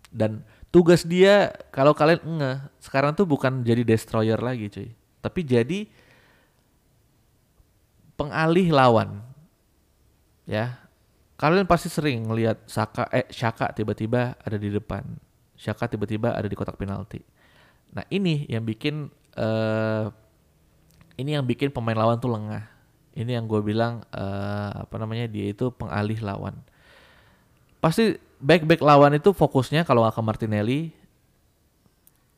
Dan 0.09 0.45
tugas 0.73 1.05
dia 1.05 1.53
kalau 1.73 1.93
kalian 1.93 2.21
enggak 2.25 2.57
sekarang 2.81 3.13
tuh 3.13 3.29
bukan 3.29 3.61
jadi 3.65 3.85
destroyer 3.85 4.41
lagi 4.41 4.73
cuy. 4.73 4.91
Tapi 5.21 5.41
jadi 5.45 5.89
pengalih 8.19 8.75
lawan. 8.75 9.23
Ya. 10.49 10.83
Kalian 11.39 11.71
pasti 11.71 11.87
sering 11.87 12.27
ngelihat 12.27 12.67
Saka 12.67 13.07
eh 13.15 13.31
Xhaka 13.31 13.71
tiba-tiba 13.71 14.35
ada 14.43 14.59
di 14.59 14.75
depan. 14.75 15.07
Xhaka 15.55 15.87
tiba-tiba 15.87 16.35
ada 16.35 16.51
di 16.51 16.57
kotak 16.59 16.75
penalti. 16.75 17.23
Nah, 17.95 18.03
ini 18.11 18.43
yang 18.51 18.67
bikin 18.67 19.07
uh, 19.39 20.11
ini 21.15 21.39
yang 21.39 21.47
bikin 21.47 21.71
pemain 21.71 21.95
lawan 21.95 22.19
tuh 22.19 22.35
lengah. 22.35 22.67
Ini 23.15 23.39
yang 23.39 23.47
gue 23.47 23.63
bilang 23.63 24.03
uh, 24.15 24.87
apa 24.87 24.95
namanya 24.99 25.31
dia 25.31 25.51
itu 25.51 25.71
pengalih 25.75 26.19
lawan. 26.23 26.59
Pasti 27.79 28.19
back-back 28.43 28.83
lawan 28.83 29.15
itu 29.15 29.31
fokusnya 29.31 29.87
kalau 29.87 30.03
nggak 30.07 30.15
ke 30.15 30.23
Martinelli, 30.23 30.81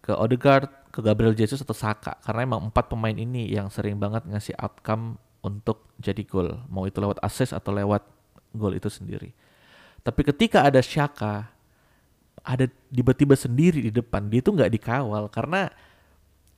ke 0.01 0.13
Odegaard, 0.13 0.69
ke 0.91 1.01
Gabriel 1.01 1.37
Jesus 1.37 1.63
atau 1.63 1.77
Saka 1.77 2.19
karena 2.25 2.45
emang 2.45 2.67
empat 2.69 2.91
pemain 2.91 3.15
ini 3.15 3.47
yang 3.47 3.71
sering 3.71 3.97
banget 3.97 4.27
ngasih 4.27 4.59
outcome 4.59 5.17
untuk 5.41 5.89
jadi 5.97 6.21
gol, 6.27 6.61
mau 6.69 6.85
itu 6.85 7.01
lewat 7.01 7.23
assist 7.25 7.57
atau 7.57 7.73
lewat 7.73 8.05
gol 8.53 8.77
itu 8.77 8.93
sendiri. 8.93 9.33
Tapi 10.01 10.21
ketika 10.27 10.65
ada 10.65 10.81
Shaka, 10.85 11.49
ada 12.41 12.65
tiba-tiba 12.93 13.37
sendiri 13.37 13.89
di 13.89 13.93
depan, 13.93 14.29
dia 14.29 14.41
itu 14.41 14.53
nggak 14.53 14.73
dikawal 14.73 15.29
karena 15.33 15.73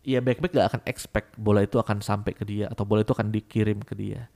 ya 0.03 0.19
back 0.19 0.43
back 0.43 0.53
gak 0.55 0.69
akan 0.75 0.83
expect 0.87 1.29
bola 1.39 1.63
itu 1.63 1.79
akan 1.79 2.03
sampai 2.03 2.35
ke 2.35 2.43
dia 2.43 2.67
atau 2.67 2.83
bola 2.83 3.07
itu 3.07 3.15
akan 3.15 3.31
dikirim 3.31 3.79
ke 3.83 3.95
dia. 3.95 4.27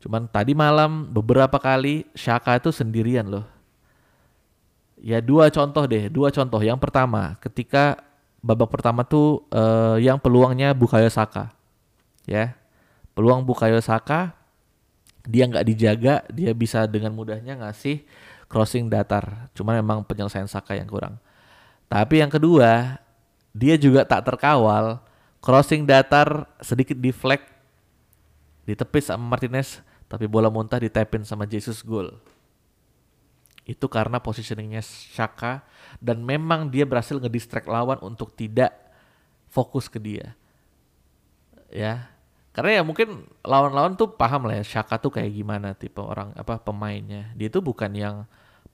Cuman 0.00 0.24
tadi 0.32 0.56
malam 0.56 1.12
beberapa 1.12 1.60
kali 1.60 2.08
Shaka 2.16 2.56
itu 2.56 2.72
sendirian 2.72 3.28
loh. 3.28 3.44
Ya 5.00 5.24
dua 5.24 5.48
contoh 5.48 5.88
deh, 5.88 6.12
dua 6.12 6.28
contoh. 6.28 6.60
Yang 6.60 6.78
pertama, 6.84 7.40
ketika 7.40 8.04
babak 8.44 8.68
pertama 8.68 9.00
tuh 9.04 9.48
uh, 9.52 9.96
yang 9.96 10.20
peluangnya 10.20 10.76
Bukayo 10.76 11.08
Saka. 11.08 11.52
Ya. 12.28 12.56
Peluang 13.16 13.42
Bukayo 13.48 13.80
Saka 13.80 14.36
dia 15.24 15.44
nggak 15.48 15.66
dijaga, 15.66 16.14
dia 16.32 16.52
bisa 16.56 16.84
dengan 16.88 17.12
mudahnya 17.16 17.56
ngasih 17.60 18.04
crossing 18.48 18.92
datar. 18.92 19.48
Cuman 19.56 19.80
memang 19.80 20.04
penyelesaian 20.04 20.48
Saka 20.48 20.76
yang 20.76 20.88
kurang. 20.88 21.16
Tapi 21.88 22.22
yang 22.22 22.30
kedua, 22.30 23.00
dia 23.56 23.74
juga 23.80 24.06
tak 24.06 24.28
terkawal 24.28 25.02
crossing 25.42 25.88
datar 25.88 26.46
sedikit 26.60 26.94
deflect 26.94 27.48
ditepis 28.68 29.10
sama 29.10 29.24
Martinez 29.26 29.82
tapi 30.06 30.30
bola 30.30 30.52
muntah 30.52 30.78
ditepin 30.78 31.26
sama 31.26 31.48
Jesus 31.48 31.82
Gol 31.82 32.14
itu 33.68 33.86
karena 33.86 34.18
positioningnya 34.18 34.82
Shaka 34.82 35.62
dan 36.00 36.24
memang 36.24 36.68
dia 36.72 36.88
berhasil 36.88 37.16
ngedistract 37.20 37.68
lawan 37.68 38.00
untuk 38.00 38.32
tidak 38.34 38.72
fokus 39.50 39.86
ke 39.86 40.00
dia 40.00 40.34
ya 41.70 42.10
karena 42.50 42.80
ya 42.80 42.82
mungkin 42.82 43.30
lawan-lawan 43.46 43.94
tuh 43.94 44.10
paham 44.14 44.50
lah 44.50 44.58
ya 44.58 44.64
Shaka 44.66 44.98
tuh 44.98 45.14
kayak 45.14 45.30
gimana 45.30 45.74
tipe 45.76 46.02
orang 46.02 46.34
apa 46.34 46.58
pemainnya 46.58 47.30
dia 47.38 47.46
tuh 47.46 47.62
bukan 47.62 47.94
yang 47.94 48.16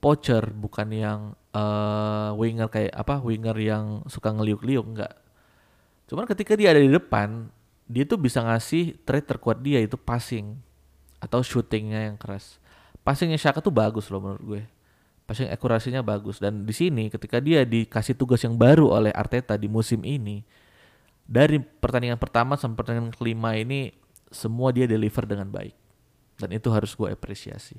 poacher 0.01 0.49
bukan 0.53 0.89
yang 0.93 1.19
uh, 1.53 2.33
winger 2.37 2.69
kayak 2.69 2.93
apa 2.93 3.21
winger 3.21 3.57
yang 3.57 4.01
suka 4.09 4.33
ngeliuk-liuk 4.33 4.85
enggak 4.85 5.13
Cuman 6.07 6.23
ketika 6.23 6.55
dia 6.55 6.71
ada 6.71 6.79
di 6.79 6.87
depan, 6.87 7.51
dia 7.85 8.07
tuh 8.07 8.15
bisa 8.15 8.39
ngasih 8.39 8.95
trade 9.03 9.27
terkuat 9.27 9.59
dia 9.59 9.83
itu 9.83 9.99
passing 9.99 10.55
atau 11.19 11.43
shootingnya 11.43 12.07
yang 12.11 12.15
keras. 12.15 12.63
Passingnya 13.03 13.35
Shaka 13.35 13.59
tuh 13.59 13.75
bagus 13.75 14.07
loh 14.07 14.23
menurut 14.23 14.43
gue. 14.43 14.63
Passing 15.27 15.51
akurasinya 15.51 15.99
bagus. 15.99 16.39
Dan 16.39 16.63
di 16.63 16.71
sini 16.71 17.11
ketika 17.11 17.43
dia 17.43 17.67
dikasih 17.67 18.15
tugas 18.15 18.41
yang 18.41 18.55
baru 18.55 18.95
oleh 18.95 19.11
Arteta 19.11 19.59
di 19.59 19.67
musim 19.67 20.01
ini 20.07 20.41
dari 21.27 21.59
pertandingan 21.59 22.15
pertama 22.15 22.55
sampai 22.55 22.79
pertandingan 22.79 23.11
kelima 23.11 23.53
ini 23.59 23.91
semua 24.31 24.71
dia 24.71 24.87
deliver 24.87 25.27
dengan 25.27 25.51
baik. 25.51 25.75
Dan 26.39 26.55
itu 26.55 26.71
harus 26.71 26.95
gue 26.95 27.11
apresiasi. 27.11 27.75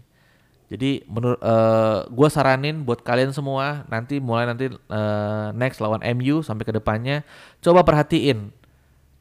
Jadi 0.68 1.00
menurut 1.08 1.40
uh, 1.40 2.04
gue 2.12 2.28
saranin 2.28 2.84
buat 2.84 3.00
kalian 3.00 3.32
semua 3.32 3.88
nanti 3.88 4.20
mulai 4.20 4.44
nanti 4.44 4.68
uh, 4.68 5.48
next 5.56 5.80
lawan 5.80 6.04
MU 6.12 6.44
sampai 6.44 6.68
ke 6.68 6.76
depannya 6.76 7.24
coba 7.64 7.80
perhatiin 7.80 8.52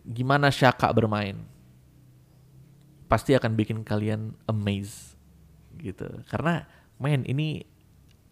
gimana 0.03 0.51
Shaka 0.51 0.91
bermain. 0.91 1.39
Pasti 3.07 3.31
akan 3.31 3.55
bikin 3.55 3.87
kalian 3.87 4.35
amazed 4.51 5.15
gitu. 5.79 6.03
Karena 6.27 6.67
main 6.99 7.23
ini 7.23 7.63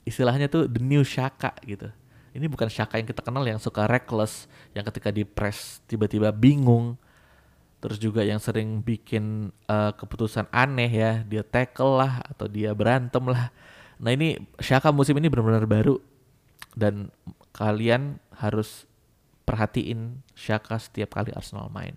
istilahnya 0.06 0.48
tuh 0.48 0.70
the 0.70 0.80
new 0.80 1.02
Shaka 1.02 1.58
gitu. 1.66 1.90
Ini 2.32 2.46
bukan 2.46 2.70
Shaka 2.70 3.02
yang 3.02 3.10
kita 3.10 3.26
kenal 3.26 3.44
yang 3.44 3.58
suka 3.58 3.90
reckless, 3.90 4.46
yang 4.78 4.86
ketika 4.86 5.10
di 5.10 5.26
press 5.26 5.82
tiba-tiba 5.90 6.30
bingung. 6.32 6.96
Terus 7.82 7.98
juga 8.02 8.26
yang 8.26 8.42
sering 8.42 8.82
bikin 8.82 9.54
uh, 9.70 9.94
keputusan 9.94 10.50
aneh 10.50 10.90
ya, 10.90 11.12
dia 11.28 11.44
tackle 11.46 12.02
lah 12.02 12.24
atau 12.26 12.50
dia 12.50 12.72
berantem 12.74 13.22
lah. 13.30 13.52
Nah 14.00 14.12
ini 14.14 14.42
Shaka 14.62 14.94
musim 14.94 15.18
ini 15.18 15.28
benar-benar 15.28 15.66
baru 15.66 15.98
dan 16.76 17.10
kalian 17.56 18.20
harus 18.36 18.84
perhatiin 19.48 20.20
Shaka 20.36 20.76
setiap 20.82 21.16
kali 21.16 21.32
Arsenal 21.32 21.72
main. 21.72 21.96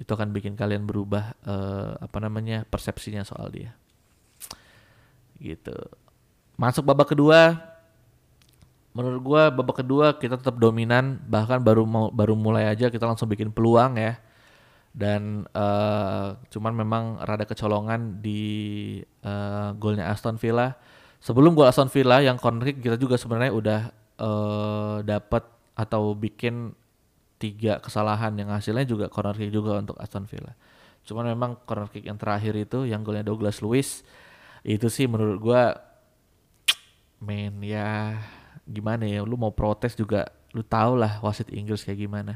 Itu 0.00 0.16
akan 0.16 0.32
bikin 0.32 0.56
kalian 0.56 0.88
berubah 0.88 1.36
uh, 1.44 2.00
apa 2.00 2.18
namanya 2.22 2.64
persepsinya 2.64 3.20
soal 3.26 3.52
dia. 3.52 3.76
Gitu. 5.36 5.76
Masuk 6.60 6.84
babak 6.84 7.16
kedua, 7.16 7.56
menurut 8.92 9.20
gua 9.24 9.48
babak 9.48 9.80
kedua 9.80 10.12
kita 10.20 10.36
tetap 10.36 10.60
dominan, 10.60 11.16
bahkan 11.24 11.56
baru 11.56 11.88
mau 11.88 12.12
baru 12.12 12.36
mulai 12.36 12.68
aja 12.68 12.92
kita 12.92 13.08
langsung 13.08 13.32
bikin 13.32 13.48
peluang 13.48 13.96
ya. 13.96 14.20
Dan 14.92 15.48
uh, 15.56 16.36
cuman 16.52 16.76
memang 16.76 17.16
rada 17.24 17.48
kecolongan 17.48 18.20
di 18.20 18.42
uh, 19.24 19.72
golnya 19.80 20.12
Aston 20.12 20.36
Villa. 20.36 20.76
Sebelum 21.24 21.56
gol 21.56 21.64
Aston 21.64 21.88
Villa 21.88 22.20
yang 22.20 22.36
corner 22.36 22.68
kick 22.68 22.84
kita 22.84 23.00
juga 23.00 23.16
sebenarnya 23.16 23.52
udah 23.56 23.80
uh, 24.20 24.96
dapat 25.00 25.48
atau 25.72 26.12
bikin 26.12 26.76
tiga 27.40 27.80
kesalahan 27.80 28.36
yang 28.36 28.52
hasilnya 28.52 28.84
juga 28.84 29.08
corner 29.08 29.32
kick 29.32 29.48
juga 29.48 29.80
untuk 29.80 29.96
Aston 29.96 30.28
Villa. 30.28 30.52
Cuman 31.08 31.24
memang 31.24 31.56
corner 31.64 31.88
kick 31.88 32.04
yang 32.04 32.20
terakhir 32.20 32.52
itu 32.52 32.84
yang 32.84 33.00
golnya 33.00 33.24
Douglas 33.24 33.64
Lewis 33.64 34.04
itu 34.60 34.92
sih 34.92 35.08
menurut 35.08 35.40
gua 35.40 35.72
men 37.20 37.60
ya 37.60 38.16
gimana 38.64 39.04
ya 39.04 39.20
lu 39.20 39.36
mau 39.36 39.52
protes 39.52 39.92
juga 39.92 40.32
lu 40.56 40.64
tau 40.64 40.96
lah 40.96 41.20
wasit 41.22 41.52
Inggris 41.52 41.84
kayak 41.84 42.00
gimana. 42.00 42.34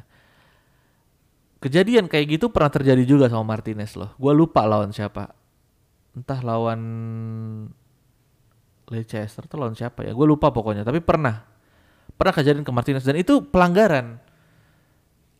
Kejadian 1.58 2.06
kayak 2.12 2.36
gitu 2.38 2.52
pernah 2.52 2.68
terjadi 2.68 3.02
juga 3.08 3.26
sama 3.32 3.56
Martinez 3.56 3.96
loh. 3.96 4.12
Gue 4.20 4.36
lupa 4.36 4.68
lawan 4.68 4.92
siapa. 4.92 5.32
Entah 6.12 6.44
lawan 6.44 6.80
Leicester 8.84 9.48
atau 9.48 9.56
lawan 9.56 9.72
siapa 9.72 10.04
ya 10.04 10.12
gue 10.12 10.26
lupa 10.28 10.52
pokoknya 10.52 10.84
tapi 10.84 11.00
pernah. 11.00 11.48
Pernah 12.14 12.34
kejadian 12.36 12.62
ke 12.62 12.70
Martinez 12.70 13.02
dan 13.02 13.16
itu 13.16 13.40
pelanggaran. 13.48 14.20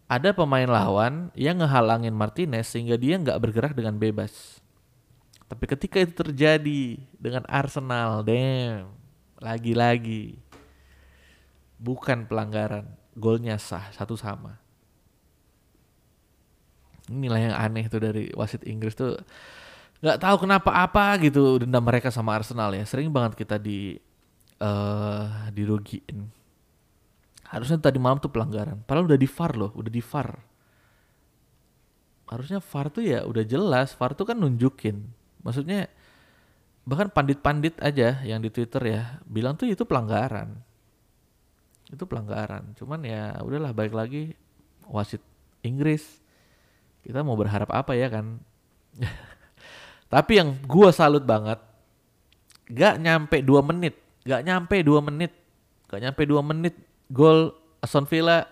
Ada 0.08 0.32
pemain 0.32 0.66
lawan 0.66 1.28
yang 1.36 1.60
ngehalangin 1.60 2.16
Martinez 2.16 2.72
sehingga 2.72 2.96
dia 2.96 3.20
nggak 3.20 3.38
bergerak 3.38 3.72
dengan 3.76 4.00
bebas. 4.00 4.58
Tapi 5.44 5.64
ketika 5.68 6.00
itu 6.00 6.16
terjadi 6.16 6.98
dengan 7.20 7.44
Arsenal 7.46 8.24
damn 8.24 9.03
lagi-lagi 9.38 10.38
bukan 11.80 12.24
pelanggaran, 12.24 12.88
golnya 13.18 13.60
sah 13.60 13.90
satu 13.92 14.14
sama. 14.16 14.56
Inilah 17.12 17.40
yang 17.52 17.54
aneh 17.54 17.84
tuh 17.92 18.00
dari 18.00 18.32
wasit 18.32 18.64
Inggris 18.64 18.96
tuh 18.96 19.20
nggak 20.00 20.20
tahu 20.20 20.44
kenapa 20.44 20.72
apa 20.72 21.16
gitu 21.20 21.64
dendam 21.64 21.84
mereka 21.84 22.08
sama 22.08 22.36
Arsenal 22.36 22.72
ya. 22.72 22.84
Sering 22.88 23.12
banget 23.12 23.36
kita 23.36 23.60
di 23.60 24.00
uh, 24.64 25.52
dirugiin. 25.52 26.28
Harusnya 27.44 27.78
tadi 27.78 28.00
malam 28.00 28.18
tuh 28.18 28.32
pelanggaran. 28.32 28.82
Padahal 28.88 29.06
udah 29.06 29.20
di 29.20 29.28
VAR 29.28 29.52
loh, 29.54 29.70
udah 29.76 29.92
di 29.92 30.02
VAR. 30.02 30.28
Harusnya 32.24 32.58
VAR 32.58 32.86
tuh 32.88 33.04
ya 33.04 33.22
udah 33.28 33.44
jelas, 33.44 33.92
VAR 33.94 34.16
tuh 34.16 34.26
kan 34.26 34.40
nunjukin. 34.40 35.04
Maksudnya 35.44 35.92
bahkan 36.84 37.08
pandit-pandit 37.08 37.80
aja 37.80 38.20
yang 38.22 38.44
di 38.44 38.52
Twitter 38.52 38.80
ya 38.84 39.02
bilang 39.24 39.56
tuh 39.56 39.68
itu 39.68 39.84
pelanggaran. 39.88 40.56
Itu 41.88 42.04
pelanggaran. 42.04 42.76
Cuman 42.76 43.04
ya 43.04 43.40
udahlah 43.40 43.72
balik 43.72 43.96
lagi 43.96 44.36
wasit 44.88 45.20
Inggris. 45.64 46.20
Kita 47.04 47.20
mau 47.20 47.36
berharap 47.36 47.68
apa 47.72 47.92
ya 47.96 48.08
kan? 48.08 48.40
Tapi 50.12 50.32
yang 50.38 50.56
gua 50.68 50.92
salut 50.94 51.24
banget 51.24 51.58
gak 52.64 52.96
nyampe 52.96 53.44
dua 53.44 53.60
menit 53.60 53.92
gak 54.24 54.40
nyampe 54.40 54.80
dua 54.80 55.04
menit 55.04 55.36
gak 55.84 56.00
nyampe 56.00 56.24
dua 56.24 56.40
menit 56.40 56.72
gol 57.12 57.52
Aston 57.84 58.08
Villa 58.08 58.48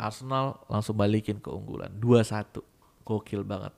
Arsenal 0.00 0.64
langsung 0.66 0.96
balikin 0.98 1.38
keunggulan. 1.38 1.92
2-1 2.02 2.60
gokil 3.06 3.46
banget. 3.46 3.70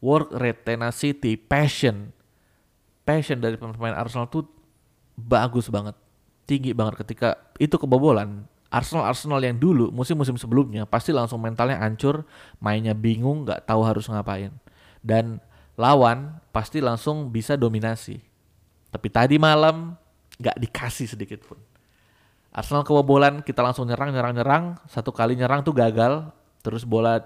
Work 0.00 0.32
rate 0.32 0.62
tenacity 0.64 1.36
passion 1.36 2.14
passion 3.04 3.40
dari 3.40 3.56
pemain 3.56 3.96
Arsenal 3.96 4.28
tuh 4.30 4.46
bagus 5.16 5.68
banget, 5.68 5.96
tinggi 6.48 6.72
banget 6.72 7.00
ketika 7.04 7.36
itu 7.60 7.76
kebobolan. 7.76 8.46
Arsenal 8.70 9.10
Arsenal 9.10 9.42
yang 9.42 9.58
dulu 9.58 9.90
musim-musim 9.90 10.38
sebelumnya 10.38 10.86
pasti 10.86 11.10
langsung 11.10 11.42
mentalnya 11.42 11.82
hancur, 11.82 12.22
mainnya 12.62 12.94
bingung, 12.94 13.42
nggak 13.42 13.66
tahu 13.66 13.82
harus 13.82 14.06
ngapain. 14.06 14.54
Dan 15.02 15.42
lawan 15.74 16.38
pasti 16.54 16.78
langsung 16.78 17.34
bisa 17.34 17.58
dominasi. 17.58 18.22
Tapi 18.94 19.08
tadi 19.10 19.42
malam 19.42 19.98
nggak 20.38 20.56
dikasih 20.62 21.10
sedikit 21.10 21.42
pun. 21.42 21.58
Arsenal 22.50 22.82
kebobolan, 22.82 23.42
kita 23.46 23.62
langsung 23.62 23.86
nyerang, 23.86 24.10
nyerang, 24.10 24.34
nyerang. 24.34 24.64
Satu 24.90 25.14
kali 25.14 25.38
nyerang 25.38 25.62
tuh 25.62 25.74
gagal, 25.74 26.30
terus 26.62 26.82
bola 26.82 27.22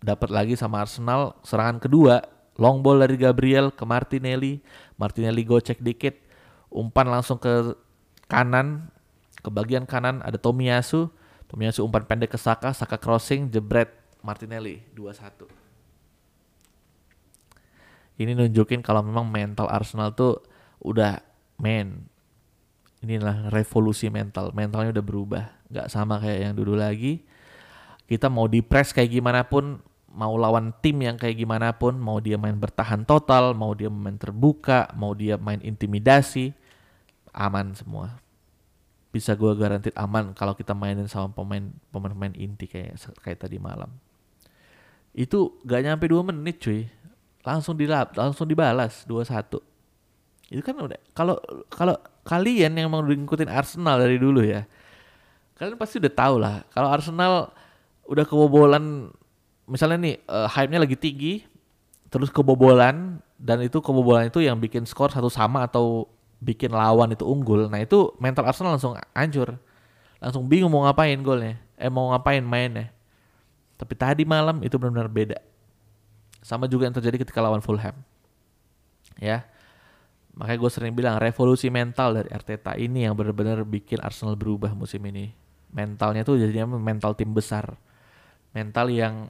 dapat 0.00 0.28
lagi 0.28 0.52
sama 0.56 0.84
Arsenal. 0.84 1.36
Serangan 1.44 1.80
kedua 1.80 2.20
long 2.56 2.80
ball 2.80 3.00
dari 3.00 3.16
Gabriel 3.20 3.72
ke 3.72 3.84
Martinelli. 3.84 4.60
Martinelli 5.00 5.42
gocek 5.44 5.80
dikit. 5.80 6.16
Umpan 6.72 7.08
langsung 7.08 7.36
ke 7.40 7.76
kanan. 8.28 8.88
Ke 9.40 9.48
bagian 9.52 9.84
kanan 9.88 10.24
ada 10.24 10.36
Tomiyasu. 10.40 11.08
Tomiyasu 11.46 11.86
umpan 11.86 12.04
pendek 12.04 12.34
ke 12.34 12.38
Saka. 12.40 12.74
Saka 12.74 12.98
crossing 12.98 13.48
jebret 13.48 13.92
Martinelli 14.20 14.82
2-1 14.98 15.66
ini 18.16 18.32
nunjukin 18.32 18.80
kalau 18.80 19.04
memang 19.04 19.28
mental 19.28 19.68
Arsenal 19.68 20.12
tuh 20.16 20.40
udah 20.80 21.20
men 21.60 22.08
inilah 23.04 23.52
revolusi 23.52 24.08
mental. 24.08 24.50
Mentalnya 24.56 24.96
udah 24.96 25.04
berubah. 25.04 25.44
Nggak 25.68 25.86
sama 25.92 26.16
kayak 26.18 26.38
yang 26.48 26.54
dulu 26.56 26.74
lagi. 26.74 27.22
Kita 28.08 28.32
mau 28.32 28.48
di 28.48 28.64
press 28.64 28.96
kayak 28.96 29.12
gimana 29.12 29.44
pun 29.44 29.78
mau 30.16 30.32
lawan 30.40 30.72
tim 30.80 30.96
yang 31.04 31.20
kayak 31.20 31.36
gimana 31.36 31.76
pun, 31.76 32.00
mau 32.00 32.16
dia 32.24 32.40
main 32.40 32.56
bertahan 32.56 33.04
total, 33.04 33.52
mau 33.52 33.76
dia 33.76 33.92
main 33.92 34.16
terbuka, 34.16 34.88
mau 34.96 35.12
dia 35.12 35.36
main 35.36 35.60
intimidasi, 35.60 36.56
aman 37.36 37.76
semua. 37.76 38.16
Bisa 39.12 39.36
gue 39.36 39.52
garanti 39.52 39.92
aman 39.92 40.32
kalau 40.32 40.56
kita 40.56 40.72
mainin 40.72 41.04
sama 41.04 41.28
pemain 41.36 41.68
pemain-pemain 41.92 42.32
inti 42.32 42.64
kayak 42.64 42.96
kayak 43.20 43.44
tadi 43.44 43.60
malam. 43.60 43.92
Itu 45.12 45.60
gak 45.68 45.84
nyampe 45.84 46.08
dua 46.08 46.24
menit 46.24 46.64
cuy, 46.64 46.88
langsung 47.44 47.76
dilap, 47.76 48.16
langsung 48.16 48.48
dibalas 48.48 49.04
dua 49.04 49.20
satu. 49.28 49.60
Itu 50.48 50.64
kan 50.64 50.80
udah 50.80 50.96
kalau 51.12 51.36
kalau 51.68 51.96
kalian 52.24 52.72
yang 52.72 52.88
mau 52.88 53.04
ngikutin 53.04 53.52
Arsenal 53.52 54.00
dari 54.00 54.16
dulu 54.16 54.40
ya, 54.40 54.64
kalian 55.60 55.76
pasti 55.76 56.00
udah 56.00 56.12
tahu 56.12 56.36
lah 56.40 56.64
kalau 56.72 56.88
Arsenal 56.88 57.52
udah 58.06 58.24
kebobolan 58.24 59.12
misalnya 59.66 59.98
nih 59.98 60.14
uh, 60.30 60.48
hype-nya 60.50 60.80
lagi 60.82 60.96
tinggi 60.98 61.42
terus 62.06 62.30
kebobolan 62.30 63.18
dan 63.36 63.60
itu 63.60 63.82
kebobolan 63.82 64.30
itu 64.30 64.40
yang 64.40 64.56
bikin 64.56 64.86
skor 64.86 65.12
satu 65.12 65.28
sama 65.28 65.66
atau 65.66 66.08
bikin 66.40 66.72
lawan 66.72 67.12
itu 67.12 67.26
unggul. 67.26 67.68
Nah 67.68 67.82
itu 67.82 68.14
mental 68.22 68.46
Arsenal 68.48 68.78
langsung 68.78 68.96
hancur. 69.12 69.58
Langsung 70.16 70.48
bingung 70.48 70.72
mau 70.72 70.88
ngapain 70.88 71.20
golnya 71.20 71.60
eh 71.76 71.92
mau 71.92 72.12
ngapain 72.12 72.40
mainnya. 72.40 72.90
Tapi 73.76 73.92
tadi 73.92 74.24
malam 74.24 74.64
itu 74.64 74.80
benar-benar 74.80 75.12
beda. 75.12 75.38
Sama 76.40 76.64
juga 76.64 76.88
yang 76.88 76.96
terjadi 76.96 77.20
ketika 77.20 77.44
lawan 77.44 77.60
Fulham. 77.60 78.00
Ya. 79.20 79.44
Makanya 80.36 80.58
gue 80.60 80.70
sering 80.72 80.92
bilang 80.92 81.16
revolusi 81.16 81.72
mental 81.72 82.16
dari 82.16 82.28
Arteta 82.28 82.76
ini 82.76 83.08
yang 83.08 83.16
benar-benar 83.16 83.64
bikin 83.64 84.00
Arsenal 84.00 84.36
berubah 84.36 84.72
musim 84.72 85.00
ini. 85.08 85.32
Mentalnya 85.72 86.24
tuh 86.24 86.40
jadinya 86.40 86.76
mental 86.76 87.16
tim 87.16 87.32
besar. 87.32 87.76
Mental 88.52 88.88
yang 88.88 89.28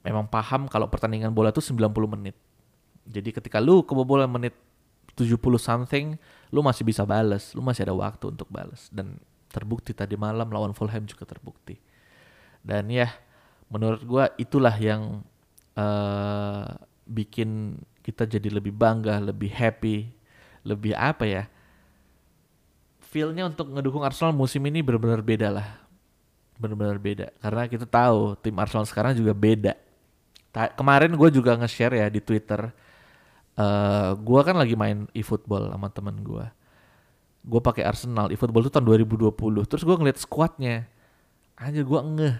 memang 0.00 0.28
paham 0.28 0.66
kalau 0.66 0.88
pertandingan 0.88 1.32
bola 1.32 1.52
itu 1.52 1.60
90 1.60 1.92
menit. 2.16 2.36
Jadi 3.04 3.34
ketika 3.34 3.58
lu 3.58 3.82
kebobolan 3.84 4.30
menit 4.30 4.54
70 5.18 5.36
something 5.60 6.16
lu 6.54 6.60
masih 6.64 6.86
bisa 6.86 7.04
balas, 7.04 7.52
lu 7.52 7.60
masih 7.60 7.84
ada 7.84 7.94
waktu 7.94 8.32
untuk 8.32 8.48
balas 8.48 8.88
dan 8.94 9.20
terbukti 9.50 9.90
tadi 9.90 10.14
malam 10.14 10.48
lawan 10.48 10.72
Fulham 10.72 11.04
juga 11.04 11.26
terbukti. 11.26 11.76
Dan 12.62 12.88
ya 12.88 13.10
menurut 13.68 14.02
gua 14.06 14.24
itulah 14.38 14.72
yang 14.78 15.22
uh, 15.74 16.66
bikin 17.06 17.80
kita 18.00 18.24
jadi 18.24 18.48
lebih 18.48 18.72
bangga, 18.72 19.20
lebih 19.20 19.50
happy, 19.52 20.08
lebih 20.64 20.96
apa 20.96 21.24
ya? 21.26 21.44
Feelnya 23.10 23.50
untuk 23.50 23.74
ngedukung 23.74 24.06
Arsenal 24.06 24.30
musim 24.30 24.62
ini 24.70 24.86
benar-benar 24.86 25.18
beda 25.20 25.48
lah, 25.50 25.68
benar-benar 26.56 26.98
beda. 27.02 27.26
Karena 27.42 27.66
kita 27.66 27.86
tahu 27.90 28.38
tim 28.38 28.54
Arsenal 28.54 28.86
sekarang 28.86 29.18
juga 29.18 29.34
beda. 29.34 29.74
Kemarin 30.50 31.14
gue 31.14 31.28
juga 31.30 31.54
nge-share 31.54 31.94
ya 32.02 32.06
di 32.10 32.18
Twitter. 32.18 32.74
Uh, 33.54 34.16
gue 34.18 34.40
kan 34.42 34.56
lagi 34.58 34.74
main 34.74 35.06
e-football 35.14 35.70
sama 35.70 35.88
temen 35.94 36.16
gue. 36.26 36.46
Gue 37.46 37.60
pakai 37.62 37.86
Arsenal 37.86 38.28
e-football 38.34 38.66
itu 38.66 38.72
tahun 38.74 38.86
2020. 39.06 39.30
Terus 39.70 39.82
gue 39.86 39.96
ngeliat 39.96 40.18
squadnya, 40.18 40.90
aja 41.54 41.80
gue 41.80 42.00
ngeh 42.00 42.36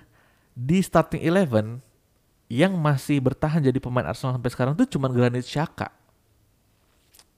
di 0.56 0.78
starting 0.82 1.22
eleven 1.22 1.78
yang 2.50 2.74
masih 2.74 3.22
bertahan 3.22 3.62
jadi 3.62 3.78
pemain 3.78 4.10
Arsenal 4.10 4.34
sampai 4.34 4.50
sekarang 4.50 4.74
tuh 4.74 4.90
cuma 4.90 5.06
Granit 5.06 5.46
Xhaka. 5.46 5.94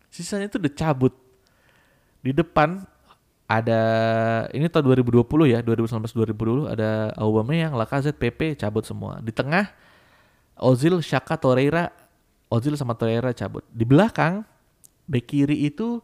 Sisanya 0.08 0.48
tuh 0.48 0.64
udah 0.64 0.72
cabut. 0.72 1.12
Di 2.24 2.32
depan 2.32 2.80
ada 3.44 3.80
ini 4.56 4.64
tahun 4.72 4.88
2020 5.04 5.52
ya, 5.52 5.60
2019 5.60 6.32
2020 6.32 6.72
ada 6.72 7.12
Aubameyang, 7.20 7.76
Lacazette, 7.76 8.16
PP 8.16 8.56
cabut 8.56 8.88
semua. 8.88 9.20
Di 9.20 9.28
tengah 9.36 9.68
Ozil, 10.58 11.00
Xhaka, 11.00 11.36
Torreira, 11.40 11.90
Ozil 12.52 12.76
sama 12.76 12.92
Torreira 12.98 13.32
cabut. 13.32 13.64
Di 13.72 13.88
belakang 13.88 14.44
bek 15.08 15.24
kiri 15.26 15.66
itu 15.66 15.98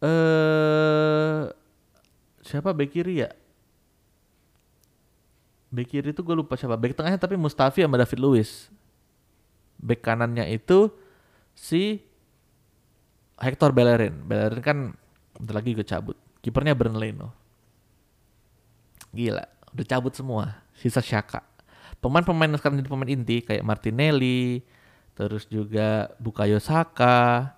eh 0.00 1.44
siapa 2.40 2.72
bek 2.72 2.90
kiri 2.90 3.22
ya? 3.22 3.30
Back 5.70 5.86
kiri 5.86 6.10
itu 6.10 6.20
gue 6.26 6.34
lupa 6.34 6.58
siapa. 6.58 6.74
Back 6.74 6.98
tengahnya 6.98 7.22
tapi 7.22 7.38
Mustafi 7.38 7.86
sama 7.86 7.94
David 7.94 8.18
Luiz. 8.18 8.66
Back 9.78 10.02
kanannya 10.02 10.50
itu 10.50 10.90
si 11.54 12.02
Hector 13.38 13.70
Bellerin. 13.70 14.26
Bellerin 14.26 14.62
kan 14.66 14.78
bentar 15.38 15.54
lagi 15.54 15.70
gue 15.78 15.86
cabut. 15.86 16.18
Kipernya 16.42 16.74
no. 17.14 17.30
Gila, 19.14 19.46
udah 19.70 19.86
cabut 19.86 20.12
semua. 20.14 20.58
Sisa 20.74 20.98
Shaka. 20.98 21.46
Pemain-pemain 22.00 22.48
sekarang 22.56 22.80
jadi 22.80 22.88
pemain 22.88 23.12
inti 23.12 23.44
kayak 23.44 23.60
Martinelli, 23.60 24.64
terus 25.12 25.44
juga 25.48 26.08
Bukayo 26.16 26.56
Saka. 26.56 27.52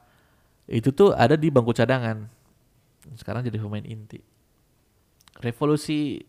Itu 0.66 0.90
tuh 0.90 1.14
ada 1.14 1.38
di 1.38 1.50
bangku 1.50 1.70
cadangan. 1.70 2.26
Sekarang 3.14 3.46
jadi 3.46 3.58
pemain 3.62 3.86
inti. 3.86 4.18
Revolusi 5.38 6.22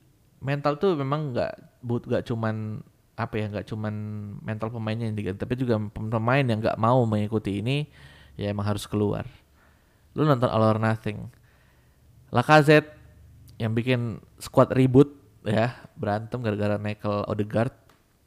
mental 0.43 0.77
tuh 0.77 0.93
memang 0.99 1.33
nggak 1.33 1.53
but 1.81 2.03
nggak 2.03 2.23
cuman 2.27 2.83
apa 3.13 3.33
ya 3.39 3.45
nggak 3.47 3.69
cuman 3.71 3.93
mental 4.43 4.73
pemainnya 4.73 5.07
yang 5.07 5.15
diganti 5.15 5.39
tapi 5.39 5.55
juga 5.55 5.79
pemain 5.93 6.43
yang 6.43 6.59
nggak 6.59 6.75
mau 6.75 7.05
mengikuti 7.07 7.63
ini 7.63 7.87
ya 8.35 8.51
emang 8.51 8.67
harus 8.67 8.83
keluar 8.89 9.23
lu 10.17 10.27
nonton 10.27 10.49
All 10.49 10.65
or 10.65 10.81
Nothing 10.81 11.29
Lacazette 12.33 12.91
yang 13.61 13.77
bikin 13.77 14.17
squad 14.41 14.73
ribut 14.73 15.13
ya 15.45 15.77
berantem 15.93 16.41
gara-gara 16.41 16.81
Michael 16.81 17.29
Odegaard 17.29 17.73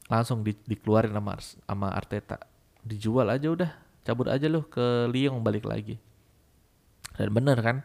langsung 0.07 0.43
di, 0.47 0.55
dikeluarin 0.67 1.15
sama 1.15 1.33
sama 1.39 1.89
Arteta. 1.93 2.39
Dijual 2.87 3.27
aja 3.31 3.51
udah 3.51 3.71
cabut 4.07 4.31
aja 4.31 4.47
lu 4.47 4.63
ke 4.67 5.11
Lyon 5.11 5.43
balik 5.43 5.67
lagi. 5.67 5.99
Dan 7.19 7.35
bener 7.35 7.59
kan? 7.59 7.77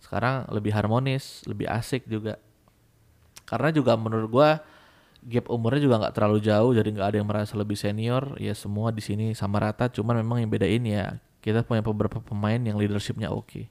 Sekarang 0.00 0.48
lebih 0.48 0.72
harmonis 0.72 1.44
lebih 1.44 1.68
asik 1.68 2.08
juga. 2.08 2.40
Karena 3.44 3.68
juga 3.68 3.92
menurut 4.00 4.28
gua 4.32 4.50
gap 5.22 5.46
umurnya 5.52 5.80
juga 5.86 6.02
nggak 6.02 6.14
terlalu 6.18 6.38
jauh 6.42 6.72
jadi 6.74 6.88
nggak 6.98 7.08
ada 7.12 7.16
yang 7.20 7.28
merasa 7.28 7.54
lebih 7.54 7.76
senior. 7.76 8.32
Ya 8.40 8.56
semua 8.56 8.88
di 8.90 9.04
sini 9.04 9.36
sama 9.36 9.60
rata 9.60 9.92
cuman 9.92 10.24
memang 10.24 10.40
yang 10.40 10.50
bedain 10.50 10.82
ya 10.88 11.20
kita 11.44 11.66
punya 11.66 11.84
beberapa 11.84 12.22
pemain 12.22 12.58
yang 12.58 12.80
leadershipnya 12.80 13.28
oke. 13.28 13.46
Okay. 13.46 13.64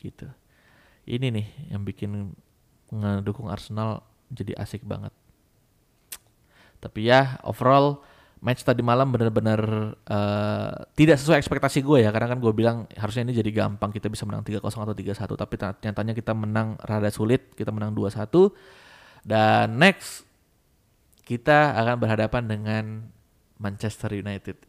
gitu. 0.00 0.28
Ini 1.08 1.32
nih 1.34 1.46
yang 1.74 1.82
bikin 1.82 2.30
ngedukung 2.94 3.50
Arsenal 3.50 4.06
jadi 4.30 4.54
asik 4.58 4.86
banget 4.86 5.10
tapi 6.86 7.10
ya 7.10 7.42
overall 7.42 7.98
match 8.38 8.62
tadi 8.62 8.78
malam 8.78 9.10
benar-benar 9.10 9.60
uh, 10.06 10.72
tidak 10.94 11.18
sesuai 11.18 11.42
ekspektasi 11.42 11.82
gue 11.82 12.06
ya. 12.06 12.14
Karena 12.14 12.36
kan 12.36 12.38
gue 12.38 12.52
bilang 12.54 12.86
harusnya 12.94 13.26
ini 13.26 13.34
jadi 13.34 13.50
gampang 13.50 13.90
kita 13.90 14.06
bisa 14.06 14.22
menang 14.22 14.46
3-0 14.46 14.62
atau 14.62 14.94
3-1 14.94 15.34
tapi 15.34 15.54
nyatanya 15.58 16.14
kita 16.14 16.32
menang 16.36 16.78
rada 16.78 17.10
sulit 17.10 17.50
kita 17.58 17.74
menang 17.74 17.90
2-1 17.96 18.30
dan 19.26 19.74
next 19.74 20.22
kita 21.26 21.74
akan 21.74 21.98
berhadapan 21.98 22.42
dengan 22.46 22.84
Manchester 23.58 24.14
United. 24.14 24.62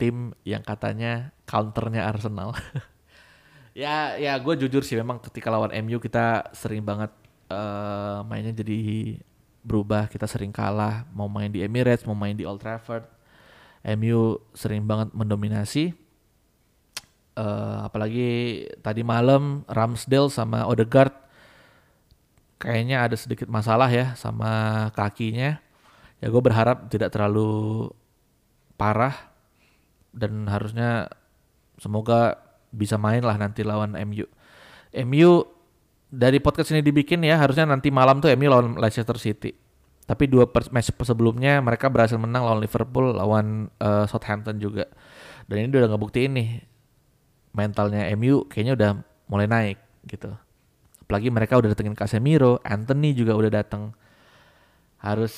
Tim 0.00 0.32
yang 0.48 0.64
katanya 0.64 1.36
counternya 1.44 2.08
Arsenal. 2.08 2.56
Ya 3.74 4.14
ya 4.22 4.38
gue 4.38 4.54
jujur 4.54 4.86
sih 4.86 4.94
memang 4.94 5.18
ketika 5.18 5.50
lawan 5.50 5.74
MU 5.82 5.98
kita 5.98 6.46
sering 6.54 6.86
banget 6.86 7.10
uh, 7.50 8.22
mainnya 8.22 8.54
jadi 8.54 8.78
berubah 9.64 10.12
kita 10.12 10.28
sering 10.28 10.52
kalah 10.52 11.08
mau 11.16 11.26
main 11.26 11.48
di 11.48 11.64
Emirates 11.64 12.04
mau 12.04 12.14
main 12.14 12.36
di 12.36 12.44
Old 12.44 12.60
Trafford. 12.60 13.08
MU 13.84 14.40
sering 14.52 14.84
banget 14.84 15.12
mendominasi. 15.12 15.96
Uh, 17.34 17.82
apalagi 17.82 18.62
tadi 18.78 19.02
malam 19.02 19.66
Ramsdale 19.66 20.30
sama 20.30 20.70
Odegaard 20.70 21.10
kayaknya 22.62 23.02
ada 23.02 23.18
sedikit 23.18 23.50
masalah 23.50 23.90
ya 23.90 24.12
sama 24.14 24.88
kakinya. 24.94 25.58
Ya 26.22 26.26
gue 26.30 26.42
berharap 26.44 26.86
tidak 26.92 27.10
terlalu 27.10 27.90
parah 28.78 29.34
dan 30.14 30.46
harusnya 30.46 31.10
semoga 31.76 32.38
bisa 32.70 32.94
main 32.96 33.22
lah 33.22 33.34
nanti 33.34 33.66
lawan 33.66 33.98
MU 34.06 34.26
MU 34.94 35.32
dari 36.14 36.38
podcast 36.38 36.70
ini 36.70 36.80
dibikin 36.80 37.26
ya 37.26 37.42
harusnya 37.42 37.66
nanti 37.66 37.90
malam 37.90 38.22
tuh 38.22 38.30
MU 38.38 38.46
lawan 38.46 38.78
Leicester 38.78 39.18
City. 39.18 39.50
Tapi 40.04 40.28
dua 40.28 40.44
match 40.46 40.92
sebelumnya 41.00 41.58
mereka 41.64 41.88
berhasil 41.88 42.20
menang 42.20 42.44
lawan 42.44 42.60
Liverpool, 42.60 43.16
lawan 43.16 43.72
uh, 43.80 44.04
Southampton 44.04 44.60
juga. 44.60 44.86
Dan 45.48 45.64
ini 45.64 45.72
udah 45.72 45.90
ngebuktiin 45.90 46.32
nih 46.36 46.48
mentalnya 47.56 48.10
MU 48.14 48.44
kayaknya 48.46 48.74
udah 48.76 48.90
mulai 49.26 49.48
naik 49.48 49.78
gitu. 50.06 50.30
Apalagi 51.04 51.28
mereka 51.32 51.56
udah 51.56 51.72
datengin 51.72 51.96
Casemiro, 51.96 52.60
Anthony 52.64 53.16
juga 53.16 53.36
udah 53.36 53.50
datang. 53.50 53.96
Harus 55.00 55.34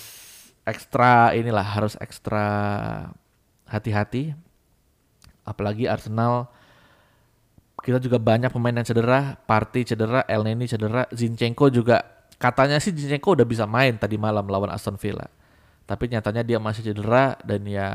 ekstra 0.67 1.35
inilah, 1.35 1.62
harus 1.62 1.95
ekstra 2.03 2.47
hati-hati. 3.67 4.35
Apalagi 5.47 5.87
Arsenal 5.87 6.51
kita 7.87 8.03
juga 8.03 8.18
banyak 8.18 8.51
pemain 8.51 8.75
yang 8.75 8.83
cedera, 8.83 9.38
Party 9.46 9.87
cedera, 9.87 10.27
El 10.27 10.42
Neni 10.42 10.66
cedera, 10.66 11.07
Zinchenko 11.14 11.70
juga 11.70 12.03
katanya 12.35 12.83
sih 12.83 12.90
Zinchenko 12.90 13.38
udah 13.38 13.46
bisa 13.46 13.62
main 13.62 13.94
tadi 13.94 14.18
malam 14.18 14.51
lawan 14.51 14.75
Aston 14.75 14.99
Villa. 14.99 15.31
Tapi 15.87 16.11
nyatanya 16.11 16.42
dia 16.42 16.59
masih 16.59 16.83
cedera 16.83 17.38
dan 17.46 17.62
ya 17.62 17.87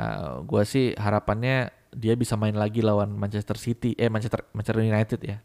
gue 0.48 0.64
sih 0.64 0.96
harapannya 0.96 1.76
dia 1.92 2.16
bisa 2.16 2.40
main 2.40 2.56
lagi 2.56 2.80
lawan 2.80 3.12
Manchester 3.20 3.60
City, 3.60 3.92
eh 4.00 4.08
Manchester 4.08 4.48
Manchester 4.56 4.80
United 4.80 5.20
ya. 5.28 5.38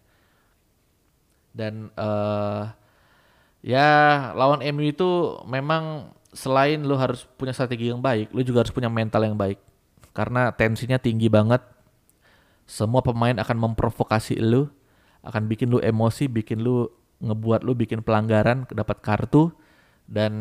Dan 1.50 1.90
uh, 1.98 2.70
ya 3.66 3.88
lawan 4.30 4.62
MU 4.62 4.86
itu 4.86 5.42
memang 5.42 6.14
selain 6.30 6.86
lu 6.86 6.94
harus 6.94 7.26
punya 7.34 7.50
strategi 7.50 7.90
yang 7.90 7.98
baik, 7.98 8.30
lu 8.30 8.46
juga 8.46 8.62
harus 8.62 8.70
punya 8.70 8.86
mental 8.86 9.26
yang 9.26 9.34
baik. 9.34 9.58
Karena 10.14 10.54
tensinya 10.54 11.02
tinggi 11.02 11.26
banget 11.26 11.75
semua 12.66 13.00
pemain 13.00 13.34
akan 13.38 13.56
memprovokasi 13.70 14.36
lu, 14.42 14.66
akan 15.22 15.46
bikin 15.46 15.70
lu 15.70 15.78
emosi, 15.78 16.26
bikin 16.26 16.60
lu 16.60 16.90
ngebuat 17.22 17.62
lu 17.62 17.72
bikin 17.72 18.02
pelanggaran, 18.02 18.66
dapat 18.68 19.00
kartu 19.00 19.54
dan 20.10 20.32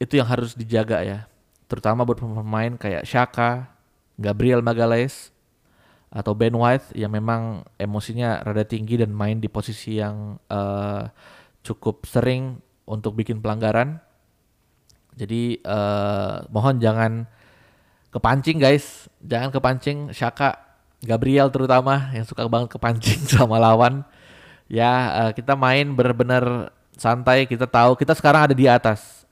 itu 0.00 0.18
yang 0.18 0.26
harus 0.26 0.56
dijaga 0.56 1.04
ya. 1.04 1.18
Terutama 1.68 2.02
buat 2.02 2.18
pemain 2.18 2.74
kayak 2.76 3.04
Shaka, 3.04 3.68
Gabriel 4.16 4.64
Magalhaes 4.64 5.30
atau 6.14 6.32
Ben 6.32 6.54
White 6.54 6.94
yang 6.94 7.10
memang 7.10 7.66
emosinya 7.76 8.40
rada 8.40 8.62
tinggi 8.62 9.00
dan 9.00 9.10
main 9.10 9.42
di 9.42 9.50
posisi 9.50 9.98
yang 9.98 10.38
uh, 10.46 11.10
cukup 11.60 12.06
sering 12.06 12.62
untuk 12.86 13.18
bikin 13.18 13.42
pelanggaran. 13.42 13.98
Jadi 15.14 15.62
uh, 15.62 16.46
mohon 16.50 16.78
jangan 16.78 17.26
kepancing 18.14 18.62
guys, 18.62 19.06
jangan 19.22 19.50
kepancing 19.50 20.14
Shaka 20.14 20.73
Gabriel 21.04 21.52
terutama 21.52 22.10
yang 22.16 22.24
suka 22.24 22.48
banget 22.48 22.72
kepancing 22.72 23.20
sama 23.36 23.60
lawan. 23.60 24.02
Ya 24.66 25.28
uh, 25.28 25.32
kita 25.36 25.52
main 25.54 25.92
benar-benar 25.92 26.72
santai. 26.96 27.44
Kita 27.44 27.68
tahu 27.68 27.94
kita 27.94 28.16
sekarang 28.16 28.50
ada 28.50 28.56
di 28.56 28.64
atas. 28.64 29.28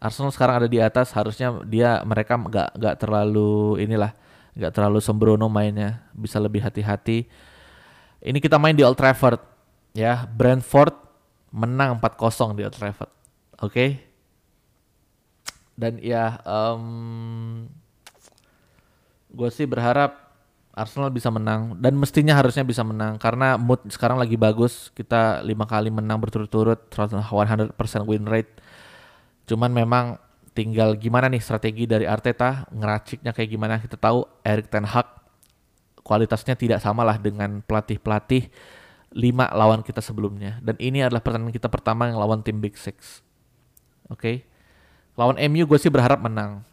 Arsenal 0.00 0.32
sekarang 0.32 0.64
ada 0.64 0.68
di 0.68 0.78
atas. 0.80 1.10
Harusnya 1.16 1.56
dia 1.64 2.04
mereka 2.04 2.36
nggak 2.36 2.76
nggak 2.76 2.94
terlalu 3.00 3.80
inilah 3.80 4.12
nggak 4.54 4.72
terlalu 4.76 4.98
sembrono 5.00 5.46
mainnya, 5.48 6.04
bisa 6.12 6.36
lebih 6.36 6.60
hati-hati. 6.60 7.24
Ini 8.20 8.36
kita 8.36 8.60
main 8.60 8.76
di 8.76 8.84
Old 8.84 8.98
Trafford 8.98 9.40
ya, 9.96 10.28
Brentford 10.28 10.92
menang 11.54 11.96
4-0 11.96 12.58
di 12.58 12.62
Old 12.66 12.76
Trafford. 12.76 13.12
Oke. 13.62 13.72
Okay? 13.72 13.90
Dan 15.80 15.96
ya 16.04 16.36
um, 16.44 17.64
gue 19.32 19.48
sih 19.48 19.64
berharap 19.64 20.29
Arsenal 20.70 21.10
bisa 21.10 21.28
menang 21.34 21.74
dan 21.82 21.98
mestinya 21.98 22.38
harusnya 22.38 22.62
bisa 22.62 22.86
menang 22.86 23.18
karena 23.18 23.58
mood 23.58 23.82
sekarang 23.90 24.16
lagi 24.22 24.38
bagus. 24.38 24.94
Kita 24.94 25.42
lima 25.42 25.66
kali 25.66 25.90
menang 25.90 26.22
berturut-turut, 26.22 26.90
100% 26.94 27.74
win 28.06 28.24
rate. 28.24 28.62
Cuman 29.50 29.74
memang 29.74 30.18
tinggal 30.54 30.98
gimana 30.98 31.30
nih 31.30 31.42
strategi 31.42 31.86
dari 31.86 32.04
Arteta 32.06 32.66
ngeraciknya 32.74 33.30
kayak 33.30 33.50
gimana 33.50 33.74
kita 33.78 33.94
tahu 33.96 34.26
Erik 34.42 34.66
Ten 34.66 34.84
Hag 34.86 35.06
kualitasnya 36.02 36.58
tidak 36.58 36.82
sama 36.82 37.06
lah 37.06 37.16
dengan 37.22 37.62
pelatih-pelatih 37.62 38.50
lima 39.14 39.46
lawan 39.54 39.82
kita 39.82 40.02
sebelumnya 40.02 40.58
dan 40.62 40.74
ini 40.82 41.02
adalah 41.06 41.22
pertandingan 41.22 41.54
kita 41.54 41.70
pertama 41.70 42.10
yang 42.10 42.18
lawan 42.18 42.42
tim 42.42 42.58
Big 42.58 42.74
Six 42.74 43.22
oke 44.10 44.18
okay? 44.18 44.36
lawan 45.14 45.38
MU 45.50 45.66
gue 45.66 45.78
sih 45.78 45.90
berharap 45.90 46.18
menang 46.18 46.66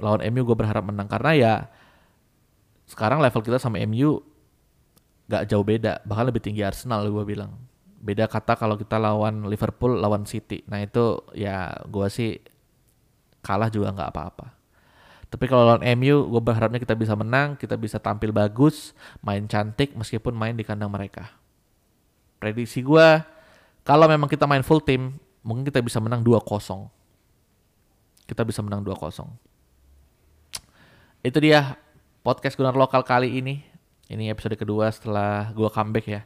lawan 0.00 0.24
MU 0.32 0.42
gue 0.44 0.56
berharap 0.56 0.84
menang 0.84 1.08
karena 1.08 1.30
ya 1.36 1.52
sekarang 2.92 3.24
level 3.24 3.40
kita 3.40 3.56
sama 3.56 3.80
MU 3.88 4.20
gak 5.26 5.48
jauh 5.48 5.64
beda 5.64 6.04
bahkan 6.04 6.28
lebih 6.28 6.44
tinggi 6.44 6.60
Arsenal 6.60 7.08
gue 7.08 7.24
bilang 7.24 7.56
beda 8.02 8.28
kata 8.28 8.58
kalau 8.60 8.76
kita 8.76 9.00
lawan 9.00 9.48
Liverpool 9.48 9.96
lawan 9.96 10.28
City 10.28 10.60
nah 10.68 10.76
itu 10.76 11.24
ya 11.32 11.72
gue 11.88 12.06
sih 12.12 12.36
kalah 13.42 13.68
juga 13.68 13.90
nggak 13.92 14.10
apa-apa. 14.14 14.46
Tapi 15.28 15.44
kalau 15.50 15.66
lawan 15.66 15.84
MU, 15.98 16.30
gue 16.30 16.42
berharapnya 16.44 16.78
kita 16.78 16.94
bisa 16.94 17.18
menang, 17.18 17.58
kita 17.58 17.74
bisa 17.76 17.98
tampil 17.98 18.30
bagus, 18.30 18.94
main 19.20 19.44
cantik 19.50 19.92
meskipun 19.98 20.32
main 20.32 20.54
di 20.54 20.62
kandang 20.62 20.92
mereka. 20.92 21.34
Prediksi 22.38 22.84
gue, 22.84 23.08
kalau 23.82 24.06
memang 24.06 24.30
kita 24.30 24.46
main 24.46 24.62
full 24.62 24.80
team, 24.80 25.18
mungkin 25.42 25.66
kita 25.66 25.82
bisa 25.82 25.98
menang 25.98 26.22
2-0. 26.22 26.44
Kita 28.28 28.42
bisa 28.44 28.60
menang 28.62 28.84
2-0. 28.84 29.24
Itu 31.24 31.38
dia 31.40 31.80
podcast 32.22 32.54
Gunar 32.54 32.78
Lokal 32.78 33.02
kali 33.02 33.42
ini. 33.42 33.66
Ini 34.06 34.30
episode 34.30 34.54
kedua 34.54 34.88
setelah 34.94 35.50
gue 35.50 35.66
comeback 35.66 36.06
ya. 36.06 36.22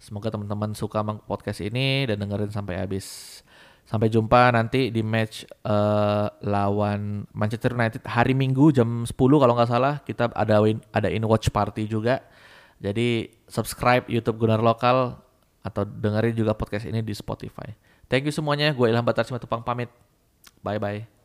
Semoga 0.00 0.32
teman-teman 0.32 0.72
suka 0.72 1.02
podcast 1.26 1.60
ini 1.60 2.08
dan 2.08 2.22
dengerin 2.22 2.54
sampai 2.54 2.78
habis. 2.80 3.38
Sampai 3.84 4.06
jumpa 4.06 4.54
nanti 4.54 4.94
di 4.94 5.02
match 5.02 5.42
uh, 5.66 6.30
lawan 6.46 7.26
Manchester 7.34 7.74
United 7.74 8.06
hari 8.06 8.38
Minggu 8.38 8.70
jam 8.70 9.02
10 9.02 9.10
kalau 9.18 9.58
nggak 9.58 9.66
salah 9.66 9.98
kita 10.06 10.30
ada 10.30 10.62
ada 10.94 11.08
in 11.10 11.26
watch 11.26 11.50
party 11.50 11.90
juga. 11.90 12.22
Jadi 12.78 13.28
subscribe 13.50 14.06
YouTube 14.06 14.46
Gunar 14.46 14.62
Lokal 14.62 15.18
atau 15.60 15.82
dengerin 15.84 16.38
juga 16.38 16.54
podcast 16.54 16.86
ini 16.86 17.02
di 17.02 17.12
Spotify. 17.12 17.74
Thank 18.06 18.30
you 18.30 18.34
semuanya. 18.34 18.70
Gue 18.72 18.88
Ilham 18.88 19.04
Batar 19.04 19.26
Simatupang 19.26 19.66
pamit. 19.66 19.90
Bye 20.62 20.78
bye. 20.78 21.19